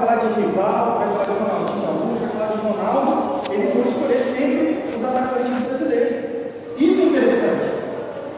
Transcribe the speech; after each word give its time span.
falar 0.00 0.16
de 0.16 0.40
rival, 0.40 0.98
vai 0.98 1.08
falar 1.12 1.24
de 1.24 1.32
Ronaldinho 1.44 1.82
Gaúcho, 1.84 2.20
vai 2.24 2.30
falar 2.32 2.48
de 2.52 2.58
Ronaldo, 2.64 3.52
eles 3.52 3.74
vão 3.74 3.84
escolher 3.84 4.20
sempre 4.20 4.96
os 4.96 5.04
atacantes 5.04 5.52
brasileiros. 5.68 6.16
Isso 6.78 7.00
é 7.02 7.04
interessante. 7.04 7.70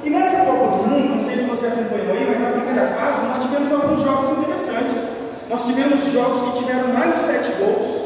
E 0.02 0.10
nessa 0.10 0.44
Copa 0.44 0.76
do 0.76 0.88
Mundo, 0.90 1.14
não 1.14 1.20
sei 1.20 1.36
se 1.36 1.44
você 1.44 1.66
acompanhou 1.66 2.10
aí, 2.10 2.26
mas 2.28 2.40
na 2.40 2.50
primeira 2.50 2.86
fase 2.88 3.22
nós 3.22 3.38
tivemos 3.38 3.70
alguns 3.70 4.00
jogos 4.00 4.38
interessantes. 4.38 5.22
Nós 5.48 5.64
tivemos 5.64 6.04
jogos 6.10 6.50
que 6.50 6.64
tiveram 6.64 6.88
mais 6.88 7.14
de 7.14 7.20
7 7.20 7.52
gols. 7.60 8.02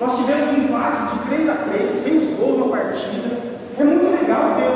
Nós 0.00 0.16
tivemos 0.16 0.58
empates 0.58 1.12
de 1.12 1.18
3 1.28 1.48
a 1.48 1.54
3, 1.54 1.88
6 1.88 2.36
gols 2.38 2.58
na 2.58 2.76
partida. 2.76 3.38
É 3.78 3.84
muito 3.84 4.10
legal 4.10 4.56
ver 4.56 4.66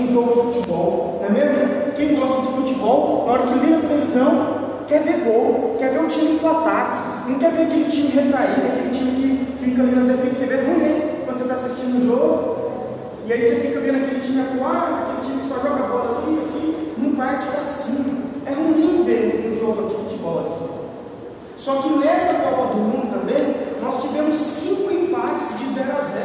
um 0.00 0.12
jogo 0.12 0.34
de 0.34 0.54
futebol, 0.54 1.18
não 1.20 1.28
é 1.28 1.32
mesmo? 1.32 1.92
Quem 1.96 2.14
gosta 2.14 2.42
de 2.42 2.48
futebol, 2.48 3.24
na 3.26 3.32
hora 3.32 3.42
que 3.42 3.54
liga 3.54 3.78
a 3.78 3.80
televisão, 3.80 4.60
quer 4.86 5.02
ver 5.02 5.24
gol, 5.24 5.76
quer 5.78 5.90
ver 5.90 6.00
o 6.00 6.06
time 6.06 6.38
do 6.38 6.46
ataque, 6.46 6.99
não 7.30 7.38
quer 7.38 7.52
ver 7.52 7.62
aquele 7.62 7.84
time 7.84 8.08
retraído, 8.08 8.66
aquele 8.66 8.90
time 8.90 9.10
que 9.12 9.64
fica 9.64 9.82
ali 9.82 9.94
na 9.94 10.12
defensiva. 10.12 10.54
É 10.54 10.64
ruim, 10.64 10.78
né? 10.78 11.22
Quando 11.24 11.36
você 11.36 11.42
está 11.42 11.54
assistindo 11.54 11.96
um 11.96 12.00
jogo, 12.00 12.56
e 13.26 13.32
aí 13.32 13.40
você 13.40 13.56
fica 13.56 13.80
vendo 13.80 14.02
aquele 14.02 14.20
time 14.20 14.40
atuar, 14.40 15.02
aquele 15.02 15.20
time 15.20 15.42
que 15.42 15.48
só 15.48 15.54
joga 15.60 15.84
bola 15.84 16.22
ali, 16.22 16.38
aqui, 16.38 16.92
não 16.98 17.14
parte 17.14 17.46
para 17.46 17.66
cima. 17.66 18.20
É 18.46 18.52
ruim 18.52 19.04
ver 19.04 19.52
um 19.52 19.56
jogo 19.56 19.88
de 19.88 19.94
futebol 19.94 20.40
assim. 20.40 20.80
Só 21.56 21.82
que 21.82 21.90
nessa 21.98 22.34
Copa 22.42 22.74
do 22.74 22.78
Mundo 22.78 23.12
também, 23.12 23.54
nós 23.82 24.02
tivemos 24.02 24.34
cinco 24.36 24.90
empates 24.90 25.58
de 25.58 25.66
0 25.66 25.90
a 25.92 26.00
0. 26.00 26.24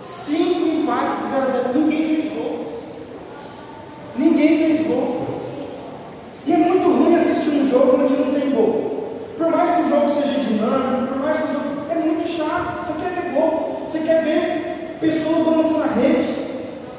Cinco 0.00 0.68
empates 0.68 1.18
de 1.18 1.30
0 1.30 1.42
a 1.42 1.46
0. 1.46 1.78
Ninguém 1.78 2.16
fez 2.16 2.32
gol. 2.32 2.66
Ninguém 4.16 4.58
fez 4.58 4.86
gol. 4.86 5.26
E 6.46 6.52
é 6.52 6.56
muito 6.56 6.88
ruim 6.88 7.14
assistir 7.16 7.50
um 7.50 7.70
jogo 7.70 8.02
onde 8.02 8.14
não 8.14 8.32
tem 8.32 8.50
gol. 8.50 8.86
Por 9.36 9.50
mais 9.50 9.70
que 9.70 9.82
o 9.82 9.88
jogo 9.90 10.08
seja 10.08 10.40
dinâmico, 10.40 11.12
por 11.12 11.22
mais 11.22 11.36
que 11.36 11.44
o 11.44 11.52
jogo. 11.52 11.66
É 11.90 11.94
muito 11.96 12.26
chato. 12.26 12.86
Você 12.86 12.92
quer 12.94 13.10
ver 13.10 13.34
gol. 13.34 13.82
Você 13.86 13.98
quer 13.98 14.24
ver 14.24 14.96
pessoas 15.00 15.44
balançando 15.44 15.82
a 15.82 16.00
rede. 16.00 16.46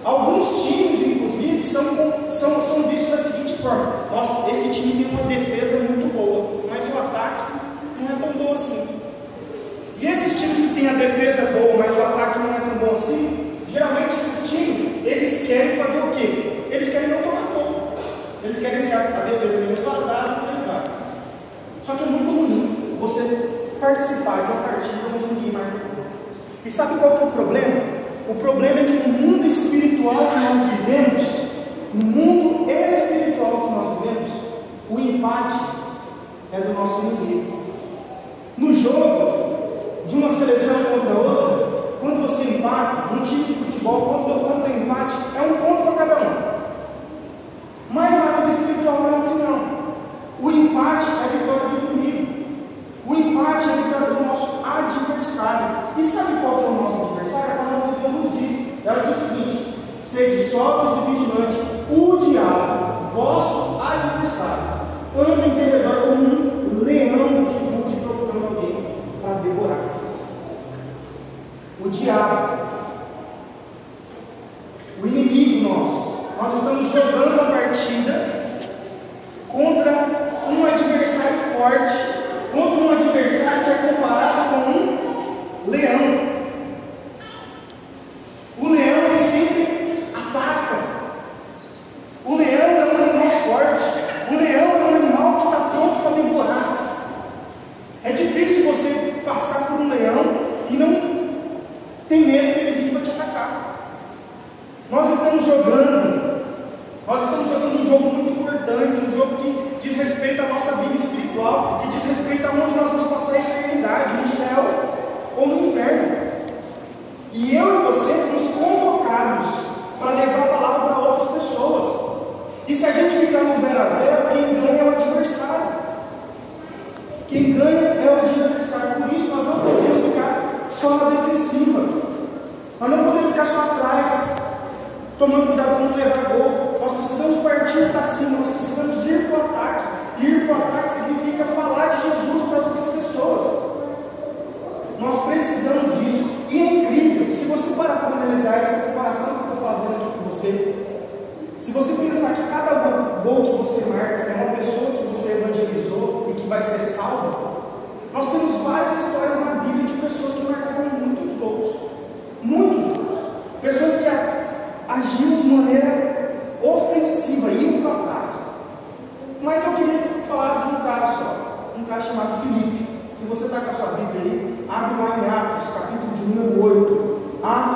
Alguns 0.04 0.64
times, 0.64 1.02
inclusive, 1.02 1.64
são, 1.64 1.84
são, 2.30 2.62
são 2.62 2.84
vistos 2.84 3.10
da 3.10 3.18
seguinte 3.18 3.54
forma: 3.62 4.06
nossa, 4.12 4.50
esse 4.52 4.70
time 4.70 5.04
tem 5.04 5.12
uma 5.12 5.28
defesa 5.28 5.78
muito 5.78 6.14
boa, 6.14 6.64
mas 6.70 6.86
o 6.88 6.98
ataque 6.98 7.44
não 8.00 8.08
é 8.08 8.20
tão 8.20 8.32
bom 8.42 8.54
assim. 8.54 8.88
E 10.00 10.08
esses 10.08 10.40
times 10.40 10.58
que 10.58 10.76
têm 10.76 10.90
a 10.90 10.94
defesa 10.94 11.52
boa, 11.52 11.78
mas 11.78 11.98
o 11.98 12.02
ataque 12.02 12.40
não 12.40 12.54
é 12.54 12.60
tão 12.60 12.78
bom 12.78 12.94
assim, 12.94 13.57
geralmente 13.70 14.16
esses 14.16 14.50
times, 14.50 15.06
eles 15.06 15.48
querem 15.48 15.78
fazer 15.78 16.00
o 16.00 16.12
quê? 16.12 16.64
Eles 16.70 16.90
querem 16.90 17.10
não 17.10 17.22
tomar 17.22 17.54
gol. 17.54 17.98
Eles 18.44 18.60
querem 18.60 18.80
ser 18.80 18.94
a 18.94 19.26
defesa 19.26 19.58
menos 19.58 19.80
vazada, 19.80 20.42
mais 20.44 20.66
vaga. 20.66 20.92
Só 21.82 21.96
que 21.96 22.04
é 22.04 22.06
muito 22.08 22.32
ruim 22.32 22.98
você 23.00 23.68
participar 23.80 24.46
de 24.46 24.52
uma 24.52 24.64
partida 24.64 24.98
onde 25.14 25.34
ninguém 25.34 25.52
marca. 25.52 25.88
E 26.66 26.70
sabe 26.70 27.00
qual 27.00 27.18
que 27.18 27.24
é 27.24 27.28
o 27.28 27.32
problema? 27.32 27.82
O 28.30 28.36
problema 28.36 28.80
é 28.80 28.84
que 28.84 29.08
no 29.08 29.14
mundo 29.14 29.48
espiritual 29.48 30.32
que 30.32 30.40
nós 30.40 30.60
vivemos, 30.72 31.48
no 31.94 32.04
mundo 32.04 32.70
espiritual 32.70 33.62
que 33.62 33.70
nós 33.70 34.00
vivemos, 34.00 34.32
o 34.90 35.00
empate 35.00 35.60
é 36.52 36.60
do 36.60 36.74
nosso 36.74 37.02
inimigo. 37.02 37.64
No 38.58 38.74
jogo 38.74 40.06
de 40.08 40.16
uma 40.16 40.30
seleção 40.30 40.76
contra 40.84 41.14
outra, 41.14 41.68
quando 42.02 42.22
você 42.22 42.44
empata, 42.44 43.07
futebol, 43.78 44.02
quando, 44.02 44.42
quando 44.42 44.57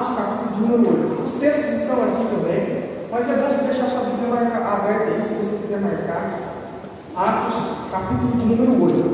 Atos, 0.02 0.16
capítulo 0.16 0.52
de 0.56 0.62
número 0.62 1.12
8. 1.12 1.24
Os 1.24 1.34
textos 1.34 1.82
estão 1.82 2.02
aqui 2.02 2.26
também, 2.34 2.90
mas 3.12 3.30
é 3.30 3.36
bom 3.36 3.48
você 3.48 3.62
deixar 3.62 3.86
a 3.86 3.88
sua 3.88 4.00
Bíblia 4.00 4.58
aberta 4.58 5.04
aí, 5.04 5.24
se 5.24 5.36
você 5.36 5.58
quiser 5.62 5.80
marcar. 5.80 6.40
Atos, 7.16 7.54
capítulo 7.92 8.36
de 8.36 8.46
número 8.46 8.84
8. 8.84 9.11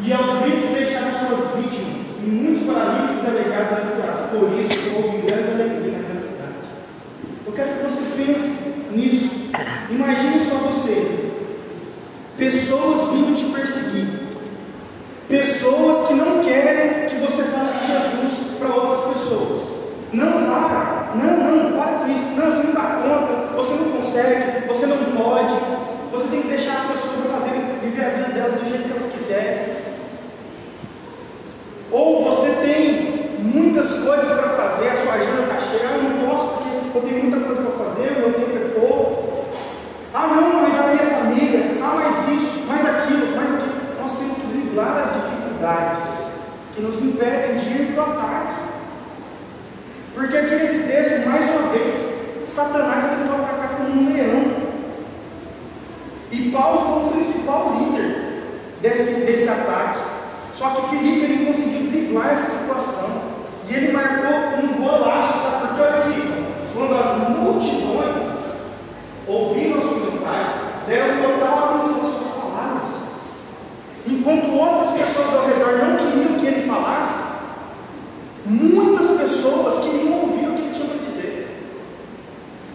E 0.00 0.12
aos 0.12 0.40
gritos 0.40 0.70
deixaram 0.70 1.12
suas 1.12 1.56
vítimas, 1.56 1.96
e 2.22 2.26
muitos 2.26 2.66
paralíticos 2.66 3.26
aleijados 3.26 3.78
amputados. 3.78 4.30
Por 4.30 4.58
isso 4.58 4.96
houve 4.96 5.25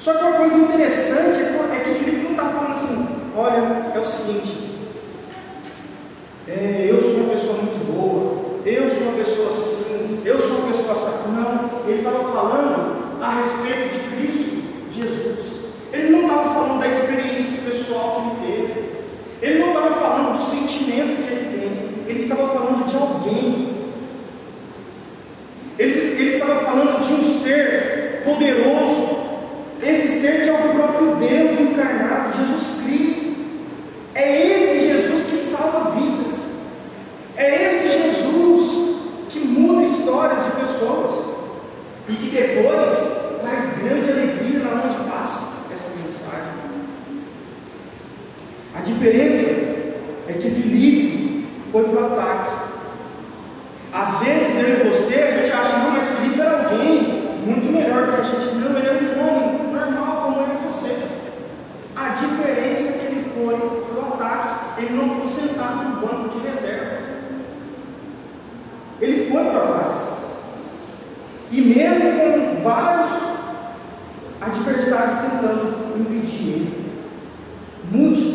Só 0.01 0.15
que 0.15 0.23
uma 0.23 0.37
coisa 0.37 0.55
interessante 0.55 1.37
é 1.37 1.79
que 1.79 1.93
Filipe 1.93 2.23
não 2.23 2.31
está 2.31 2.45
falando 2.45 2.71
assim, 2.71 3.07
olha, 3.37 3.91
é 3.93 3.99
o 3.99 4.03
seguinte, 4.03 4.60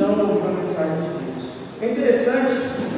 multidão 0.07 0.31
ouviu 0.31 0.51
a 0.51 0.63
mensagem 0.63 1.03
de 1.03 1.09
Deus. 1.09 1.43
É 1.83 1.91
interessante 1.91 2.55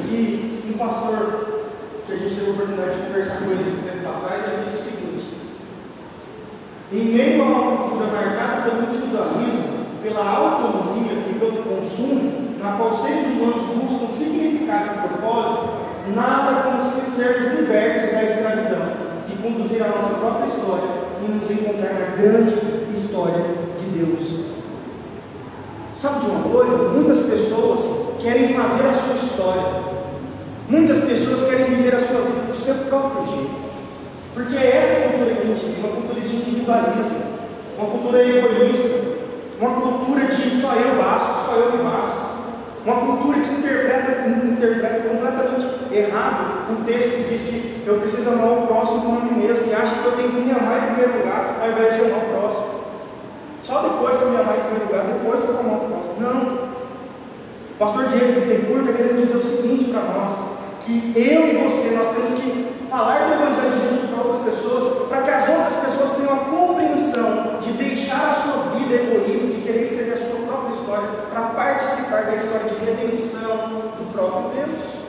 que 0.07 0.71
um 0.73 0.77
pastor 0.77 1.59
que 2.05 2.13
a 2.13 2.17
gente 2.17 2.35
teve 2.35 2.49
a 2.49 2.53
oportunidade 2.53 2.95
de 2.95 3.07
conversar 3.07 3.37
com 3.37 3.51
ele 3.51 3.61
esse 3.61 3.89
tempo 3.89 4.09
atrás, 4.09 4.43
ele 4.45 4.63
disse 4.65 4.77
o 4.77 4.83
seguinte: 4.83 5.25
em 6.91 7.05
meio 7.13 7.41
a 7.41 7.45
uma 7.45 7.77
cultura 7.77 8.07
marcada 8.11 8.69
pelo 8.69 8.83
individualismo, 8.83 9.85
pela 10.01 10.29
autonomia 10.29 11.13
e 11.29 11.39
pelo 11.39 11.63
consumo, 11.63 12.55
na 12.59 12.77
qual 12.77 12.93
seres 12.93 13.25
humanos 13.27 13.63
buscam 13.75 14.07
significado 14.11 14.89
e 14.95 15.07
propósito, 15.07 15.69
nada 16.15 16.63
como 16.63 16.81
se 16.81 17.11
sermos 17.11 17.59
libertos 17.59 18.11
da 18.11 18.23
escravidão, 18.23 18.93
de 19.25 19.35
conduzir 19.35 19.83
a 19.83 19.89
nossa 19.89 20.15
própria 20.15 20.47
história 20.47 20.89
e 21.21 21.31
nos 21.31 21.51
encontrar 21.51 21.93
na 21.93 22.15
grande 22.15 22.55
história 22.93 23.45
de 23.77 23.85
Deus. 23.99 24.38
Sabe 25.99 26.21
de 26.21 26.31
uma 26.31 26.43
coisa? 26.43 26.77
Muitas 26.77 27.19
pessoas 27.25 27.81
querem 28.21 28.53
fazer 28.53 28.87
a 28.87 28.93
sua 28.93 29.15
história, 29.15 29.89
Muitas 30.69 30.99
pessoas 30.99 31.49
querem 31.49 31.65
viver 31.65 31.93
a 31.93 31.99
sua 31.99 32.21
vida 32.21 32.47
do 32.47 32.55
seu 32.55 32.75
próprio 32.87 33.25
jeito. 33.25 33.59
Porque 34.33 34.55
é 34.55 34.77
essa 34.77 35.09
cultura 35.09 35.35
que 35.35 35.41
a 35.41 35.45
gente 35.45 35.65
vive, 35.65 35.81
uma 35.81 35.95
cultura 35.95 36.21
de 36.21 36.35
individualismo, 36.37 37.21
uma 37.77 37.89
cultura 37.89 38.23
egoísta, 38.23 38.99
uma 39.59 39.81
cultura 39.81 40.25
de 40.27 40.61
só 40.61 40.73
eu 40.75 40.95
basto, 41.03 41.45
só 41.49 41.55
eu 41.55 41.71
me 41.73 41.83
basto. 41.83 42.29
Uma 42.85 42.95
cultura 42.95 43.39
que 43.41 43.53
interpreta, 43.55 44.29
interpreta 44.29 45.09
completamente 45.09 45.67
errado 45.91 46.71
um 46.71 46.83
texto 46.85 47.11
que 47.11 47.29
diz 47.29 47.41
que 47.41 47.83
eu 47.85 47.99
preciso 47.99 48.29
amar 48.29 48.51
o 48.51 48.67
próximo 48.67 49.01
como 49.01 49.19
a 49.19 49.25
mim 49.25 49.45
mesmo 49.45 49.69
e 49.69 49.73
acha 49.73 49.95
que 49.95 50.05
eu 50.05 50.13
tenho 50.13 50.29
que 50.29 50.41
me 50.43 50.51
amar 50.51 50.77
em 50.77 50.93
primeiro 50.93 51.17
lugar 51.17 51.59
ao 51.61 51.69
invés 51.69 51.93
de 51.93 52.01
amar 52.05 52.19
o 52.19 52.29
próximo. 52.29 52.78
Só 53.63 53.81
depois 53.81 54.15
que 54.17 54.23
eu 54.23 54.29
me 54.31 54.37
amar 54.37 54.57
em 54.57 54.61
primeiro 54.61 54.85
lugar, 54.85 55.05
depois 55.05 55.41
que 55.41 55.49
eu 55.49 55.59
amar 55.59 55.75
o 55.75 55.87
próximo. 55.87 56.15
Não. 56.19 56.69
O 57.73 57.77
pastor 57.77 58.05
Diego 58.05 58.41
Bittencourt 58.41 58.81
está 58.81 58.93
querendo 58.93 59.21
dizer 59.21 59.37
o 59.37 59.41
seguinte 59.41 59.85
para 59.85 60.01
nós 60.01 60.59
que 60.85 61.13
eu 61.15 61.47
e 61.47 61.57
você, 61.63 61.95
nós 61.95 62.07
temos 62.15 62.33
que 62.33 62.69
falar 62.89 63.27
do 63.27 63.33
Evangelho 63.33 63.71
de 63.71 63.79
Jesus 63.79 64.09
para 64.09 64.23
outras 64.23 64.43
pessoas, 64.43 65.07
para 65.07 65.21
que 65.21 65.29
as 65.29 65.47
outras 65.47 65.73
pessoas 65.75 66.11
tenham 66.17 66.33
a 66.33 66.37
compreensão 66.45 67.59
de 67.61 67.71
deixar 67.73 68.29
a 68.29 68.33
sua 68.33 68.63
vida 68.75 68.95
egoísta, 68.95 69.45
de 69.47 69.61
querer 69.61 69.83
escrever 69.83 70.13
a 70.13 70.17
sua 70.17 70.39
própria 70.47 70.71
história, 70.71 71.09
para 71.29 71.41
participar 71.41 72.23
da 72.23 72.35
história 72.35 72.69
de 72.69 72.85
redenção 72.85 73.57
do 73.97 74.11
próprio 74.11 74.49
Deus. 74.55 74.99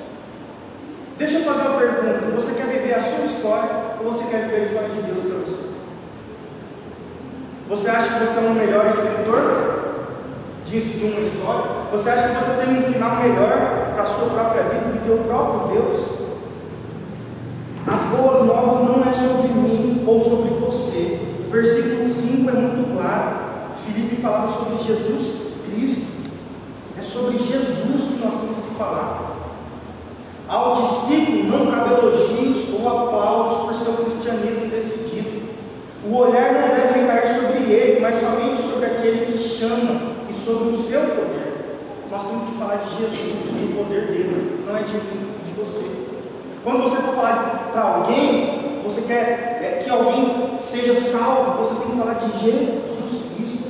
Deixa 1.17 1.39
eu 1.39 1.45
fazer 1.45 1.69
uma 1.69 1.79
pergunta: 1.79 2.31
você 2.35 2.53
quer 2.53 2.67
viver 2.67 2.95
a 2.95 3.01
sua 3.01 3.25
história 3.25 3.71
ou 4.01 4.13
você 4.13 4.25
quer 4.31 4.45
viver 4.45 4.57
a 4.57 4.65
história 4.65 4.89
de 4.91 5.03
Deus 5.03 5.23
para 5.23 5.39
você? 5.39 5.60
Você 7.71 7.89
acha 7.89 8.15
que 8.15 8.27
você 8.27 8.41
é 8.41 8.51
um 8.51 8.55
melhor 8.55 8.85
escritor 8.89 9.95
disso 10.67 10.99
de 10.99 11.05
uma 11.05 11.21
história? 11.21 11.71
Você 11.93 12.11
acha 12.11 12.29
que 12.31 12.35
você 12.35 12.67
tem 12.67 12.79
um 12.79 12.93
final 12.93 13.23
melhor 13.23 13.93
para 13.95 14.03
a 14.03 14.07
sua 14.07 14.29
própria 14.29 14.65
vida 14.65 14.87
do 14.87 15.01
que 15.05 15.13
o 15.13 15.19
próprio 15.19 15.69
Deus? 15.69 16.01
As 17.87 18.01
boas 18.09 18.45
novas 18.45 18.89
não 18.89 19.09
é 19.09 19.13
sobre 19.13 19.53
mim 19.53 20.03
ou 20.05 20.19
sobre 20.19 20.51
você. 20.55 21.21
O 21.47 21.51
versículo 21.53 22.13
5 22.13 22.51
é 22.51 22.53
muito 22.55 22.97
claro. 22.97 23.37
Filipe 23.87 24.17
falava 24.17 24.49
sobre 24.49 24.77
Jesus 24.85 25.53
Cristo. 25.71 26.07
É 26.99 27.03
sobre 27.03 27.39
Jesus 27.39 28.03
que 28.03 28.25
nós 28.25 28.35
temos 28.35 28.57
que 28.57 28.75
falar. 28.77 29.37
Ao 30.49 30.73
discípulo 30.73 31.45
não 31.45 31.71
cabe 31.71 31.95
elogios 31.95 32.67
ou 32.75 32.89
aplausos 32.89 33.65
por 33.65 33.75
seu 33.75 33.93
cristianismo 33.93 34.67
decidido. 34.69 35.41
O 36.05 36.17
olhar 36.17 36.55
não 36.55 36.69
deve 36.71 36.90
ele, 37.71 38.01
mas 38.01 38.17
somente 38.17 38.61
sobre 38.61 38.87
aquele 38.87 39.33
que 39.33 39.39
chama 39.39 40.17
e 40.29 40.33
sobre 40.33 40.75
o 40.75 40.79
seu 40.79 41.01
poder. 41.01 41.51
Nós 42.11 42.27
temos 42.27 42.45
que 42.45 42.59
falar 42.59 42.77
de 42.77 42.91
Jesus 42.91 43.45
e 43.61 43.73
o 43.73 43.85
poder 43.85 44.07
dele, 44.07 44.65
não 44.67 44.77
é 44.77 44.83
de 44.83 44.95
mim, 44.95 45.27
de 45.47 45.53
você. 45.53 45.87
Quando 46.65 46.83
você 46.83 46.97
for 46.97 47.15
falar 47.15 47.71
para 47.73 47.83
alguém, 47.83 48.81
você 48.85 49.03
quer 49.03 49.61
é, 49.63 49.81
que 49.83 49.89
alguém 49.89 50.59
seja 50.59 50.95
salvo, 50.95 51.59
você 51.59 51.75
tem 51.77 51.91
que 51.91 51.97
falar 51.97 52.15
de 52.15 52.31
Jesus 52.39 53.23
Cristo. 53.35 53.69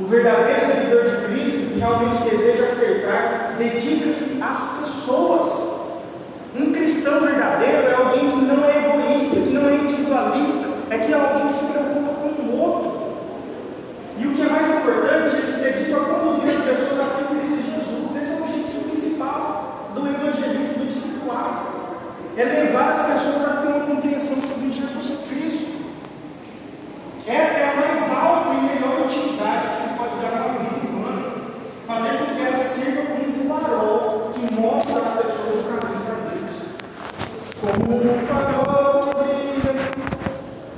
O 0.00 0.04
verdadeiro 0.04 0.60
seguidor 0.66 1.04
de 1.04 1.26
Cristo, 1.26 1.72
que 1.72 1.78
realmente 1.78 2.18
deseja 2.28 2.64
acertar, 2.64 3.54
dedica-se 3.58 4.42
às 4.42 4.80
pessoas. 4.80 5.76
Um 6.58 6.72
cristão 6.72 7.20
verdadeiro 7.20 7.88
é 7.88 7.94
alguém 7.94 8.30
que 8.30 8.44
não 8.44 8.64
é 8.64 8.90
egoísta, 8.90 9.36
que 9.36 9.50
não 9.50 9.68
é 9.68 9.74
individualista, 9.76 10.66
é 10.90 10.98
que 10.98 11.12
é 11.12 11.14
alguém 11.14 11.46
que 11.46 11.54
se 11.54 11.64
preocupa 11.66 12.14
com 12.20 12.25
outro. 12.52 13.06
E 14.18 14.26
o 14.26 14.34
que 14.34 14.42
é 14.42 14.48
mais 14.48 14.68
importante, 14.68 15.36
ele 15.36 15.46
se 15.46 15.60
dedica 15.60 15.96
a 15.96 16.04
conduzir 16.04 16.50
as 16.50 16.64
pessoas 16.64 17.00
à 17.00 17.04
fé 17.04 17.22
em 17.22 17.36
Cristo 17.36 17.56
Jesus. 17.56 18.16
Esse 18.16 18.32
é 18.32 18.34
o 18.34 18.42
objetivo 18.44 18.84
principal 18.84 19.90
do 19.94 20.06
evangelismo, 20.08 20.78
do 20.78 20.86
discipulado. 20.86 21.66
É 22.36 22.44
levar 22.44 22.90
as 22.90 23.06
pessoas 23.06 23.44
a 23.44 23.60
ter 23.60 23.68
uma 23.68 23.86
compreensão 23.86 24.36
sobre 24.36 24.72
Jesus 24.72 25.28
Cristo. 25.28 25.76
Esta 27.26 27.58
é 27.58 27.72
a 27.72 27.74
mais 27.80 28.12
alta 28.12 28.54
e 28.54 28.74
melhor 28.74 29.04
utilidade 29.04 29.68
que 29.68 29.76
se 29.76 29.88
pode 29.98 30.16
dar 30.16 30.32
a 30.32 30.46
uma 30.46 30.58
vida 30.60 30.88
humana. 30.88 31.32
Fazer 31.86 32.18
com 32.18 32.26
que 32.26 32.40
ela 32.40 32.56
sirva 32.56 33.02
como 33.02 33.28
um 33.28 33.48
farol 33.48 34.32
que 34.32 34.54
mostra 34.54 35.02
às 35.02 35.16
pessoas 35.16 35.56
o 35.56 35.80
caminho 35.80 36.00
para 36.06 36.16
Deus. 36.30 36.54
Como 37.60 37.96
um 37.96 38.20
farol 38.26 39.02
que 39.02 39.14
brilha. 39.24 39.92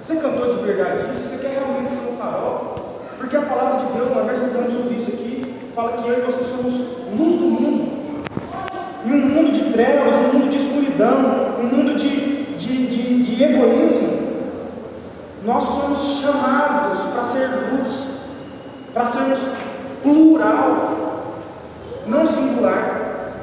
Você 0.02 0.16
cantou 0.16 0.56
de 0.56 0.64
verdade 0.64 1.18
isso? 1.18 1.28
Você 1.28 1.36
quer 1.36 1.58
realmente 1.58 1.92
ser 1.92 2.12
um 2.12 2.16
farol? 2.16 2.78
Porque 3.28 3.44
a 3.44 3.54
palavra 3.54 3.80
de 3.80 3.92
Deus, 3.92 4.10
nós 4.10 4.26
já 4.26 4.32
estudamos 4.32 4.72
sobre 4.72 4.94
isso 4.94 5.10
aqui, 5.10 5.54
fala 5.74 5.98
que 5.98 6.08
eu 6.08 6.18
e 6.18 6.20
você 6.22 6.44
somos 6.44 6.74
luz 7.14 7.38
do 7.38 7.44
mundo. 7.44 7.92
Em 9.04 9.12
um 9.12 9.28
mundo 9.28 9.52
de 9.52 9.70
trevas, 9.70 10.14
um 10.16 10.38
mundo 10.38 10.48
de 10.48 10.56
escuridão, 10.56 11.58
um 11.60 11.64
mundo 11.64 11.94
de, 11.94 12.54
de, 12.54 12.86
de, 12.86 13.22
de 13.22 13.44
egoísmo, 13.44 14.18
nós 15.44 15.62
somos 15.62 16.22
chamados 16.22 17.00
para 17.00 17.24
ser 17.24 17.48
luz, 17.70 18.06
para 18.94 19.04
sermos 19.04 19.40
plural, 20.02 21.34
não 22.06 22.24
singular. 22.24 23.34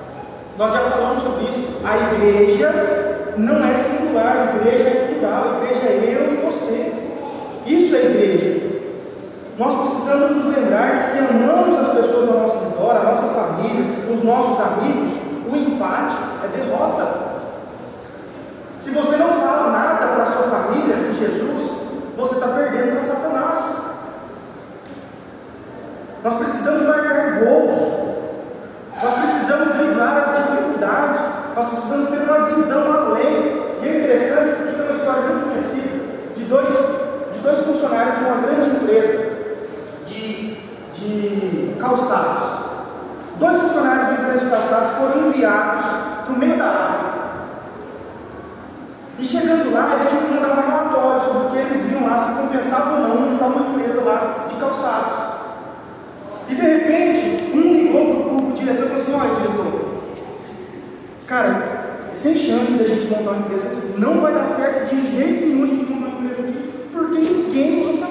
Nós 0.57 0.73
já 0.73 0.79
falamos 0.79 1.21
sobre 1.21 1.43
isso. 1.43 1.79
A 1.85 2.15
igreja 2.15 3.35
não 3.37 3.63
é 3.63 3.75
singular, 3.75 4.49
a 4.49 4.55
igreja 4.55 4.89
é 4.89 5.13
plural, 5.13 5.43
a 5.43 5.63
igreja 5.63 5.85
é 5.85 6.17
eu 6.17 6.33
e 6.33 6.43
você. 6.43 6.91
Isso 7.67 7.95
é 7.95 7.99
igreja. 7.99 8.64
Nós 9.57 9.73
precisamos 9.73 10.35
nos 10.35 10.53
lembrar 10.53 10.97
que 10.97 11.03
se 11.05 11.19
amamos 11.19 11.79
as 11.79 11.93
pessoas 11.93 12.29
ao 12.29 12.39
nosso 12.41 12.59
redor, 12.59 12.91
a 12.91 13.03
nossa 13.03 13.27
família, 13.27 14.05
os 14.13 14.21
nossos 14.21 14.59
amigos, 14.59 15.13
o 15.49 15.55
empate 15.55 16.17
é 16.43 16.47
derrota. 16.57 17.07
Se 18.77 18.91
você 18.91 19.15
não 19.15 19.29
fala 19.29 19.71
nada 19.71 20.07
para 20.07 20.23
a 20.23 20.25
sua 20.25 20.43
família 20.43 20.97
de 20.97 21.17
Jesus, 21.17 21.71
você 22.17 22.35
está 22.35 22.47
perdendo 22.49 22.91
para 22.91 23.01
Satanás. 23.01 23.81
Nós 26.21 26.33
precisamos 26.33 26.81
marcar 26.83 27.39
gols. 27.39 28.05
Nós 29.01 29.13
precisamos 29.19 29.73
driblar 29.75 30.17
as 30.17 30.35
dificuldades. 30.35 31.21
Nós 31.55 31.65
precisamos 31.67 32.09
ter 32.09 32.17
uma 32.17 32.45
visão 32.47 32.93
além. 32.93 33.63
E 33.81 33.87
é 33.87 33.99
interessante 33.99 34.55
porque 34.57 34.73
tem 34.73 34.85
uma 34.85 34.97
história 34.97 35.21
muito 35.21 35.49
conhecida 35.49 36.05
de 36.35 36.43
dois, 36.43 36.75
de 37.31 37.39
dois 37.39 37.59
funcionários 37.61 38.17
de 38.17 38.23
uma 38.25 38.37
grande 38.41 38.69
empresa 38.69 39.24
calçados. 41.95 42.65
Dois 43.39 43.61
funcionários 43.61 44.07
da 44.07 44.13
empresa 44.13 44.45
de 44.45 44.51
calçados 44.51 44.91
foram 44.97 45.27
enviados 45.27 45.85
para 46.25 46.33
o 46.33 46.37
meio 46.37 46.57
da 46.57 46.69
África. 46.69 47.15
E 49.17 49.25
chegando 49.25 49.73
lá, 49.73 49.93
eles 49.93 50.09
tinham 50.09 50.23
que 50.23 50.33
mandar 50.33 50.57
um 50.57 50.61
relatório 50.61 51.21
sobre 51.21 51.47
o 51.47 51.51
que 51.51 51.57
eles 51.57 51.81
viam 51.83 52.05
lá, 52.05 52.19
se 52.19 52.33
compensava 52.33 52.95
ou 52.95 53.07
não 53.07 53.31
montar 53.31 53.47
uma 53.47 53.69
empresa 53.69 54.01
lá 54.01 54.45
de 54.47 54.55
calçados. 54.55 55.35
E 56.49 56.55
de 56.55 56.61
repente, 56.61 57.51
um 57.53 57.73
ligou 57.73 58.23
para 58.23 58.49
o 58.49 58.51
diretor 58.51 58.85
e 58.85 58.87
falou 58.89 59.01
assim: 59.01 59.13
Olha, 59.13 59.35
diretor, 59.35 60.03
cara, 61.27 62.09
sem 62.11 62.35
chance 62.35 62.73
da 62.73 62.85
gente 62.85 63.07
montar 63.07 63.31
uma 63.31 63.39
empresa 63.39 63.67
aqui, 63.67 63.93
não 63.97 64.19
vai 64.19 64.33
dar 64.33 64.45
certo 64.45 64.93
de 64.93 65.15
jeito 65.15 65.45
nenhum 65.47 65.63
a 65.63 65.67
gente 65.67 65.85
montar 65.85 66.17
uma 66.17 66.19
empresa 66.19 66.41
aqui, 66.41 66.89
porque 66.91 67.17
ninguém 67.17 67.89
usa 67.89 68.05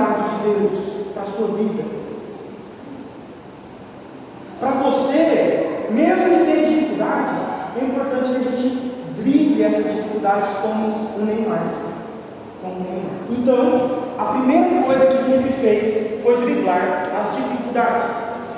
vontade 0.00 0.22
de 0.22 0.42
Deus 0.42 0.80
para 1.12 1.22
a 1.22 1.26
sua 1.26 1.46
vida. 1.48 1.84
Para 4.58 4.70
você, 4.70 5.86
mesmo 5.90 6.24
que 6.24 6.44
tenha 6.44 6.66
dificuldades, 6.66 7.40
é 7.80 7.84
importante 7.84 8.30
que 8.30 8.36
a 8.36 8.40
gente 8.40 8.92
drible 9.16 9.62
essas 9.62 9.84
dificuldades 9.84 10.50
como 10.62 10.86
o 11.18 11.24
Neymar. 11.24 11.62
Como 12.62 12.74
o 12.74 12.84
Neymar. 12.84 13.20
Então, 13.30 13.90
a 14.18 14.24
primeira 14.32 14.82
coisa 14.82 15.06
que 15.06 15.24
Felipe 15.24 15.52
fez 15.52 16.22
foi 16.22 16.36
driblar 16.42 17.10
as 17.18 17.34
dificuldades. 17.34 18.10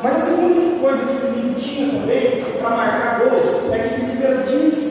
Mas 0.03 0.17
a 0.17 0.19
segunda 0.19 0.81
coisa 0.81 0.99
que 1.05 1.27
Felipe 1.27 1.61
tinha 1.61 2.01
também 2.01 2.45
para 2.61 2.71
marcar 2.71 3.21
gols 3.21 3.73
é 3.73 3.79
que 3.79 3.95
Felipe 3.95 4.25
era 4.25 4.43
disse 4.43 4.82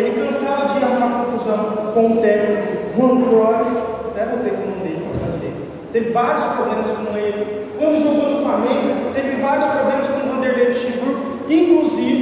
ele 0.00 0.20
cansava 0.20 0.66
de 0.66 0.84
arrumar 0.84 1.24
confusão 1.24 1.92
com 1.92 2.12
o 2.12 2.16
técnico 2.22 2.96
Juan 2.96 3.22
Cruyff, 3.22 3.70
né, 3.70 4.22
até 4.22 4.26
botei 4.26 4.50
com 4.52 4.62
o 4.62 4.66
nome 4.66 4.82
dele. 4.82 5.70
Teve 5.92 6.10
vários 6.10 6.44
problemas 6.44 6.90
com 6.90 7.16
ele. 7.16 7.66
Quando 7.78 7.96
jogou 7.96 8.30
no 8.30 8.42
Flamengo, 8.42 9.12
teve 9.14 9.42
vários 9.42 9.66
problemas 9.66 10.08
com 10.08 10.26
o 10.26 10.34
Vanderlei 10.34 10.68
Luxemburgo, 10.68 11.20
inclusive 11.48 12.19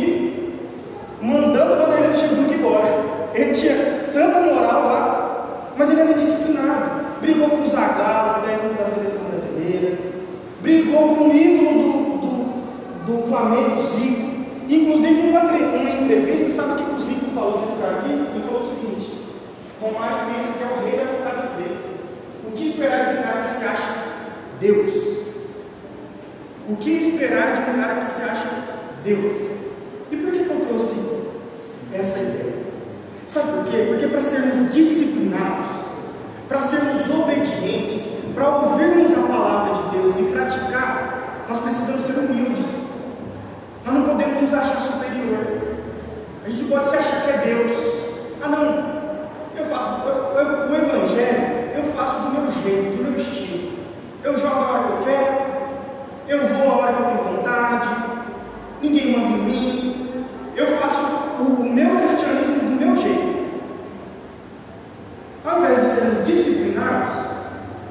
sermos 65.99 66.25
disciplinados, 66.25 67.13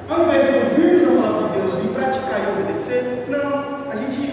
ao 0.08 0.24
invés 0.24 0.46
de 0.46 0.58
ouvirmos 0.58 1.04
a 1.04 1.22
palavra 1.22 1.48
de 1.48 1.58
Deus 1.58 1.84
e 1.84 1.88
praticar 1.88 2.40
e 2.40 2.60
obedecer, 2.60 3.26
não, 3.28 3.90
a 3.90 3.96
gente 3.96 4.27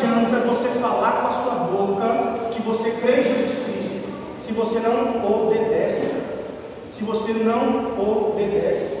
adianta 0.00 0.36
é 0.36 0.48
você 0.48 0.68
falar 0.80 1.20
com 1.20 1.28
a 1.28 1.30
sua 1.30 1.54
boca 1.64 2.50
que 2.52 2.62
você 2.62 2.90
crê 2.92 3.20
em 3.20 3.24
Jesus 3.24 3.64
Cristo, 3.64 4.08
se 4.40 4.52
você 4.52 4.78
não 4.80 5.44
obedece. 5.44 6.30
Se 6.90 7.04
você 7.04 7.32
não 7.32 7.98
obedece. 7.98 9.00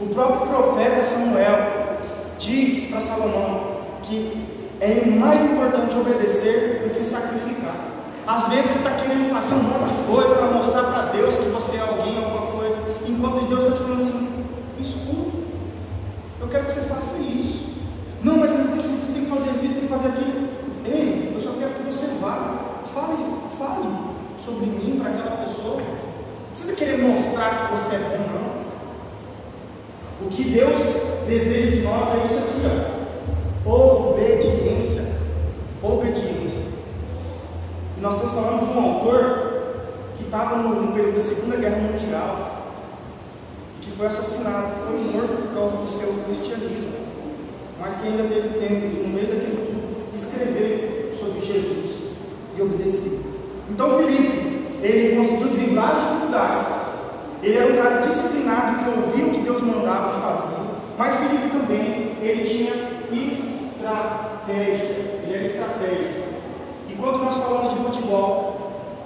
O 0.00 0.06
próprio 0.06 0.48
profeta 0.48 1.02
Samuel 1.02 1.98
diz 2.38 2.90
para 2.90 3.00
Salomão 3.00 3.80
que 4.02 4.46
é 4.80 5.04
mais 5.06 5.42
importante 5.44 5.96
obedecer 5.96 6.82
do 6.82 6.94
que 6.94 7.04
sacrificar. 7.04 7.76
Às 8.26 8.48
vezes 8.48 8.72
você 8.72 8.78
está 8.78 8.90
querendo 8.92 9.32
fazer 9.32 9.54
um 9.54 9.62
monte 9.62 9.94
de 9.94 10.02
coisa 10.10 10.34
para 10.34 10.46
mostrar 10.48 10.82
para 10.84 11.02
Deus 11.12 11.34
que 11.36 11.48
você 11.50 11.76
é 11.76 11.80
alguém, 11.80 12.16
alguma 12.16 12.52
coisa, 12.52 12.76
enquanto 13.06 13.46
Deus 13.46 13.64
está 13.64 13.76
te 13.76 13.82
falando 13.82 14.00
assim: 14.00 14.28
escuta. 14.80 15.19
que 27.48 27.72
você 27.72 27.96
é 27.96 27.98
bom, 27.98 28.26
não. 28.32 30.26
O 30.26 30.30
que 30.30 30.44
Deus 30.44 30.78
deseja 31.26 31.70
de 31.70 31.82
nós 31.82 32.08
é 32.08 32.24
isso 32.24 32.49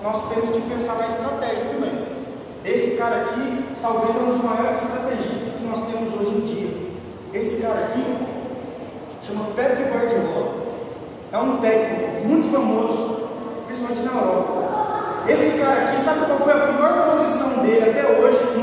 nós 0.04 0.28
temos 0.28 0.50
que 0.50 0.60
pensar 0.60 0.96
na 0.96 1.06
estratégia 1.06 1.64
também. 1.64 2.04
Esse 2.62 2.90
cara 2.98 3.22
aqui, 3.22 3.64
talvez 3.80 4.14
é 4.14 4.18
um 4.18 4.32
dos 4.32 4.44
maiores 4.44 4.76
estrategistas 4.82 5.54
que 5.56 5.64
nós 5.64 5.80
temos 5.86 6.12
hoje 6.12 6.36
em 6.36 6.40
dia. 6.40 6.76
Esse 7.32 7.56
cara 7.56 7.86
aqui 7.86 8.04
chama 9.22 9.46
Pepe 9.56 9.84
Guardiola. 9.84 10.62
É 11.32 11.38
um 11.38 11.56
técnico 11.56 12.28
muito 12.28 12.52
famoso, 12.52 13.28
principalmente 13.64 14.02
na 14.02 14.12
Europa. 14.12 15.24
Esse 15.26 15.58
cara 15.58 15.84
aqui, 15.84 15.98
sabe 15.98 16.26
qual 16.26 16.38
foi 16.38 16.52
a 16.52 16.66
pior 16.66 17.08
posição 17.08 17.62
dele 17.62 17.88
até 17.88 18.06
hoje? 18.06 18.53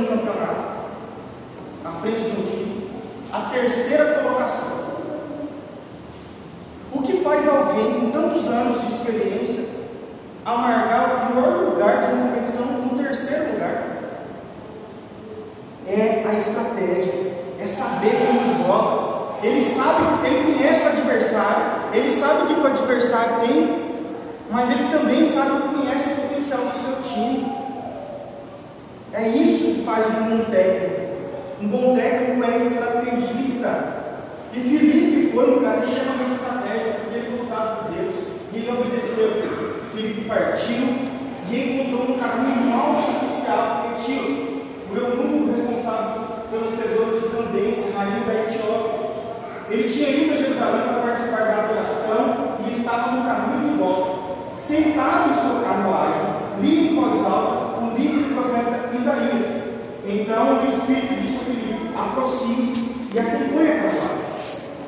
Então 60.21 60.61
o 60.61 60.65
Espírito 60.65 61.15
disse 61.15 61.37
a 61.37 61.45
Filipe: 61.45 61.97
aproxime-se 61.97 62.91
e 63.13 63.19
acompanhe 63.19 63.71
a 63.71 63.75
cavalo. 63.81 64.21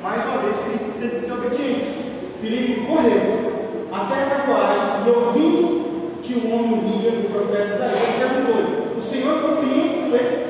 Mais 0.00 0.24
uma 0.26 0.38
vez, 0.38 0.58
Filipe 0.58 0.98
teve 1.00 1.16
que 1.16 1.20
ser 1.20 1.32
obediente. 1.32 2.04
Filipe 2.40 2.86
correu 2.86 3.88
até 3.92 4.22
a 4.22 4.26
carruagem 4.26 4.84
e, 5.04 5.10
ouvindo 5.10 6.20
que 6.22 6.34
o 6.34 6.54
homem 6.54 6.80
lia 6.82 7.10
o 7.10 7.30
profeta 7.32 7.74
Isaías, 7.74 8.16
perguntou-lhe: 8.16 8.96
O 8.96 9.00
Senhor 9.00 9.42
compreende 9.42 9.94
o 9.94 10.02
que 10.02 10.08
lê? 10.10 10.46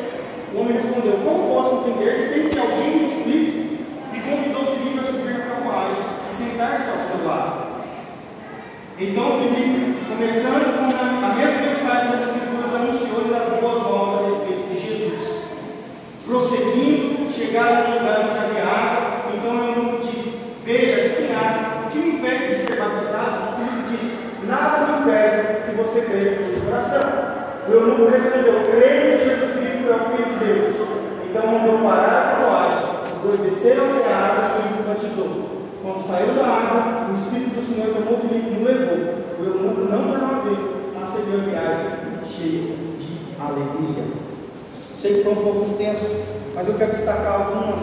O 0.54 0.60
homem 0.60 0.74
respondeu: 0.74 1.18
Como 1.24 1.54
posso 1.54 1.88
entender 1.88 2.16
sem 2.16 2.50
que 2.50 2.58
alguém 2.58 2.96
me 2.96 3.02
explique? 3.02 3.78
E 4.12 4.20
convidou 4.20 4.66
Filipe 4.66 5.00
a 5.00 5.04
subir 5.04 5.32
na 5.32 5.46
carruagem 5.46 6.02
e 6.28 6.32
sentar-se 6.32 6.90
ao 6.90 6.98
seu 6.98 7.26
lado. 7.26 7.64
Então 9.00 9.40
Filipe, 9.40 9.96
começando 10.08 10.53
mas 46.54 46.68
eu 46.68 46.74
quero 46.74 46.92
destacar 46.92 47.40
algumas 47.40 47.80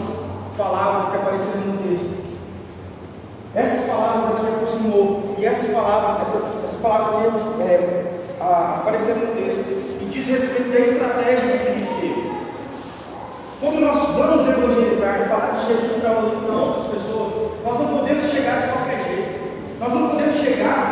palavras 0.56 1.10
que 1.10 1.16
apareceram 1.16 1.60
no 1.66 1.78
texto. 1.88 2.22
Essas 3.54 3.86
palavras 3.86 4.36
aqui 4.36 4.46
aproximou, 4.48 5.34
e 5.38 5.44
essas 5.44 5.70
palavras, 5.70 6.28
essas 6.64 6.80
palavras 6.80 7.26
aqui 7.26 7.62
é, 7.62 8.20
apareceram 8.40 9.20
no 9.20 9.34
texto, 9.34 10.00
e 10.00 10.04
diz 10.06 10.26
respeito 10.26 10.76
à 10.76 10.80
estratégia 10.80 11.58
que 11.58 11.58
Filipe 11.58 12.00
teve. 12.00 12.32
Como 13.60 13.80
nós 13.80 14.08
vamos 14.16 14.48
evangelizar 14.48 15.20
e 15.20 15.28
falar 15.28 15.50
de 15.50 15.66
Jesus 15.66 16.02
para 16.02 16.54
outras 16.54 16.86
pessoas, 16.86 17.52
nós 17.62 17.78
não 17.78 17.98
podemos 17.98 18.24
chegar 18.24 18.60
de 18.60 18.72
qualquer 18.72 19.00
jeito, 19.04 19.78
nós 19.78 19.92
não 19.92 20.08
podemos 20.08 20.36
chegar 20.36 20.91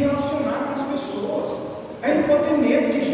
relacionar 0.00 0.66
com 0.66 0.72
as 0.74 0.86
pessoas. 0.92 1.60
Aí 2.02 2.18
não 2.18 2.24
pode 2.24 2.44
ter 2.48 2.58
medo 2.58 2.92
de 2.92 3.05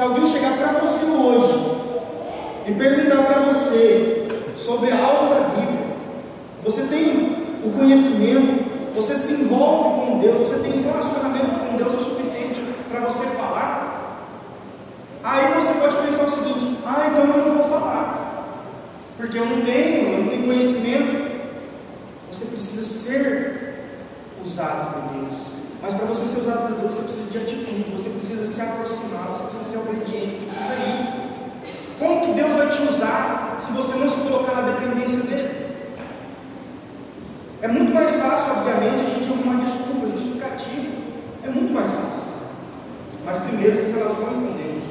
Se 0.00 0.04
alguém 0.04 0.24
chegar 0.24 0.56
para 0.56 0.80
você 0.80 1.04
hoje 1.04 1.52
e 2.66 2.72
perguntar 2.72 3.22
para 3.22 3.40
você 3.42 4.28
sobre 4.56 4.90
algo 4.92 5.28
da 5.28 5.40
Bíblia, 5.50 5.94
você 6.64 6.84
tem 6.84 7.60
o 7.62 7.70
conhecimento, 7.70 8.94
você 8.94 9.14
se 9.14 9.34
envolve 9.34 10.00
com 10.00 10.18
Deus, 10.18 10.38
você 10.38 10.60
tem 10.60 10.80
relacionamento 10.80 11.50
com 11.50 11.76
Deus 11.76 11.96
o 11.96 11.98
suficiente 11.98 12.62
para 12.90 13.00
você 13.00 13.26
falar? 13.26 14.24
Aí 15.22 15.52
você 15.52 15.74
pode 15.74 15.94
pensar 15.96 16.24
o 16.24 16.30
seguinte: 16.30 16.78
ah, 16.86 17.10
então 17.12 17.24
eu 17.24 17.44
não 17.46 17.56
vou 17.58 17.68
falar, 17.68 18.72
porque 19.18 19.36
eu 19.36 19.44
não 19.44 19.60
tenho, 19.60 20.12
eu 20.14 20.22
não 20.22 20.28
tenho 20.30 20.46
conhecimento. 20.46 21.42
Você 22.32 22.46
precisa 22.46 22.86
ser 22.86 23.84
usado 24.42 24.94
por 24.94 25.12
Deus, 25.12 25.40
mas 25.82 25.92
para 25.92 26.06
você 26.06 26.24
ser 26.24 26.40
usado 26.40 26.68
por 26.68 26.80
Deus, 26.80 26.94
você 26.94 27.02
precisa 27.02 27.19
de 27.30 27.38
atitude, 27.38 27.92
você 27.92 28.10
precisa 28.10 28.44
se 28.44 28.60
aproximar, 28.60 29.28
você 29.28 29.44
precisa 29.44 29.70
ser 29.70 29.78
obediente, 29.78 30.40
você 30.40 30.46
precisa 30.46 30.74
ir. 30.84 31.30
Como 31.98 32.20
que 32.22 32.32
Deus 32.32 32.54
vai 32.54 32.68
te 32.68 32.82
usar 32.82 33.56
se 33.60 33.72
você 33.72 33.94
não 33.96 34.08
se 34.08 34.20
colocar 34.20 34.54
na 34.56 34.62
dependência 34.62 35.20
dele? 35.20 35.70
É 37.62 37.68
muito 37.68 37.94
mais 37.94 38.16
fácil, 38.16 38.52
obviamente, 38.52 39.02
a 39.02 39.04
gente 39.04 39.28
arrumar 39.28 39.62
desculpa, 39.62 40.08
justificativa. 40.08 40.92
É 41.44 41.50
muito 41.50 41.72
mais 41.72 41.88
fácil. 41.88 42.30
Mas 43.24 43.38
primeiro 43.38 43.76
se 43.76 43.90
relacione 43.90 44.46
com 44.46 44.56
Deus 44.56 44.82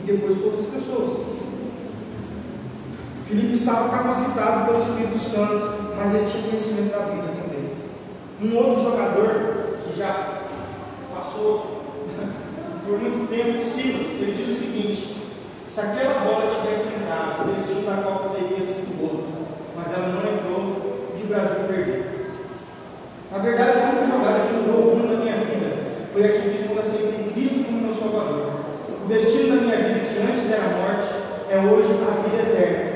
e 0.00 0.02
depois 0.06 0.36
com 0.38 0.44
outras 0.46 0.66
pessoas. 0.66 1.40
Filipe 3.26 3.52
estava 3.52 3.90
capacitado 3.90 4.66
pelo 4.66 4.78
Espírito 4.78 5.18
Santo, 5.18 5.94
mas 5.96 6.12
ele 6.12 6.24
tinha 6.24 6.42
conhecimento 6.42 6.90
da 6.90 7.04
vida 7.04 7.28
também. 7.28 7.70
Um 8.42 8.56
outro 8.56 8.82
jogador 8.82 9.78
que 9.84 9.96
já 9.96 10.39
passou 11.20 11.82
por 12.86 12.98
muito 12.98 13.28
tempo 13.28 13.58
o 13.58 13.62
Silas, 13.62 14.20
ele 14.20 14.32
diz 14.32 14.48
o 14.48 14.60
seguinte, 14.60 15.16
se 15.66 15.80
aquela 15.80 16.20
bola 16.20 16.50
tivesse 16.50 16.94
entrado, 16.96 17.44
o 17.44 17.52
destino 17.52 17.82
da 17.82 18.02
Copa 18.02 18.34
teria 18.34 18.64
sido 18.64 19.02
outro, 19.02 19.28
mas 19.76 19.92
ela 19.92 20.08
não 20.08 20.20
entrou 20.20 21.12
e 21.16 21.22
o 21.22 21.26
Brasil 21.26 21.64
perdeu. 21.68 22.04
Na 23.30 23.38
verdade, 23.38 23.78
a 23.78 23.90
única 23.90 24.06
jogada 24.06 24.46
que 24.46 24.52
mudou 24.54 24.80
o 24.80 24.96
mundo 24.96 25.12
na 25.12 25.20
minha 25.20 25.36
vida 25.36 25.76
foi 26.12 26.24
a 26.24 26.32
que 26.32 26.48
fiz 26.48 26.66
quando 26.66 26.80
aceitei 26.80 27.32
Cristo 27.32 27.64
como 27.66 27.82
meu 27.82 27.94
Salvador. 27.94 28.50
O 29.04 29.06
destino 29.06 29.56
da 29.56 29.62
minha 29.62 29.76
vida, 29.76 30.00
que 30.00 30.26
antes 30.26 30.50
era 30.50 30.74
morte, 30.74 31.06
é 31.50 31.58
hoje 31.58 31.90
a 32.02 32.28
vida 32.28 32.42
eterna. 32.42 32.89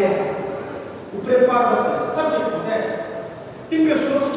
terra. 0.00 0.34
O 1.12 1.20
preparo 1.22 1.76
da 1.76 1.82
terra. 1.82 2.12
Sabe 2.12 2.28
o 2.28 2.40
que 2.40 2.42
acontece? 2.42 2.98
Tem 3.68 3.86
pessoas 3.86 4.29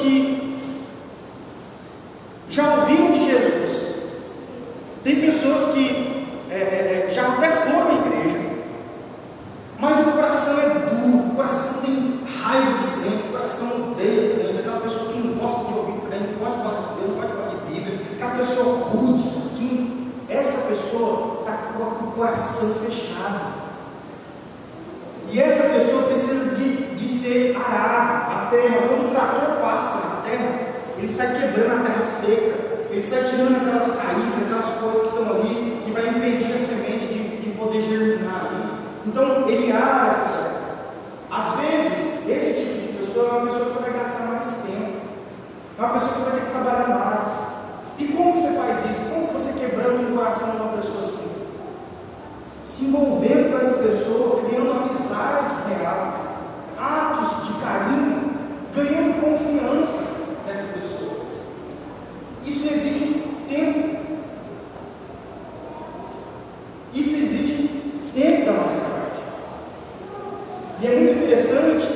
E 70.84 70.88
é 70.88 70.96
muito 71.00 71.24
interessante, 71.24 71.88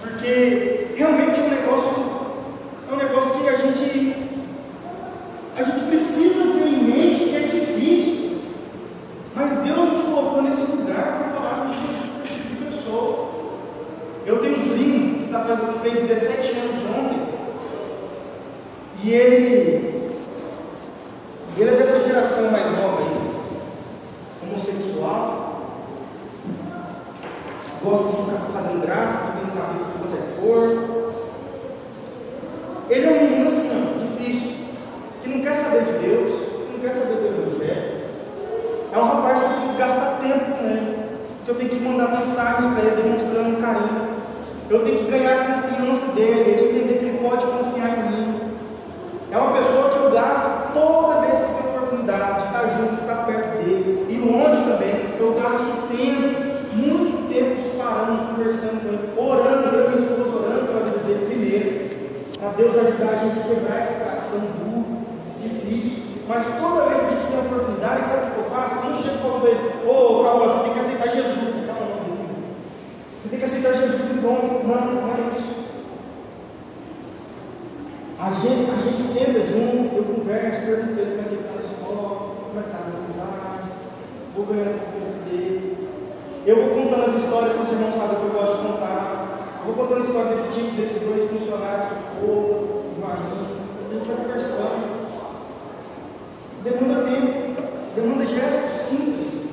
porque 0.00 0.86
realmente 0.96 1.38
é 1.38 1.42
um 1.42 1.50
negócio 1.50 2.09
A 78.80 78.82
gente 78.82 79.02
senta 79.02 79.40
junto, 79.40 79.94
eu 79.94 80.04
converso, 80.04 80.62
pergunto 80.62 80.94
para 80.94 81.02
ele 81.02 81.10
como 81.10 81.20
é 81.20 81.28
que 81.28 81.34
ele 81.34 81.42
está 81.42 81.52
na 81.52 81.60
escola, 81.60 82.32
como 82.40 82.58
é 82.58 82.62
que 82.62 82.70
está 82.70 82.80
na 82.80 82.96
amizade, 82.96 83.68
vou 84.34 84.46
ganhando 84.46 84.70
a 84.70 84.80
confiança 84.80 85.18
dele. 85.28 85.88
Eu 86.46 86.56
vou 86.56 86.68
contando 86.70 87.04
as 87.04 87.14
histórias 87.22 87.52
que 87.52 87.60
os 87.60 87.72
irmãos 87.72 87.94
sabem 87.94 88.16
que 88.16 88.24
eu 88.24 88.32
gosto 88.40 88.56
de 88.56 88.68
contar. 88.68 89.60
Eu 89.60 89.66
vou 89.66 89.84
contando 89.84 90.00
a 90.00 90.06
história 90.06 90.30
desse 90.30 90.48
tipo, 90.54 90.76
desses 90.80 91.02
dois 91.02 91.28
funcionários 91.28 91.92
que 91.92 92.24
foram, 92.24 92.80
varinho. 93.04 93.60
A 93.84 93.92
gente 93.92 94.06
vai 94.08 94.16
conversando. 94.16 94.84
Demanda 96.64 97.02
tempo, 97.04 97.62
demanda 97.94 98.24
gestos 98.24 98.72
simples, 98.88 99.50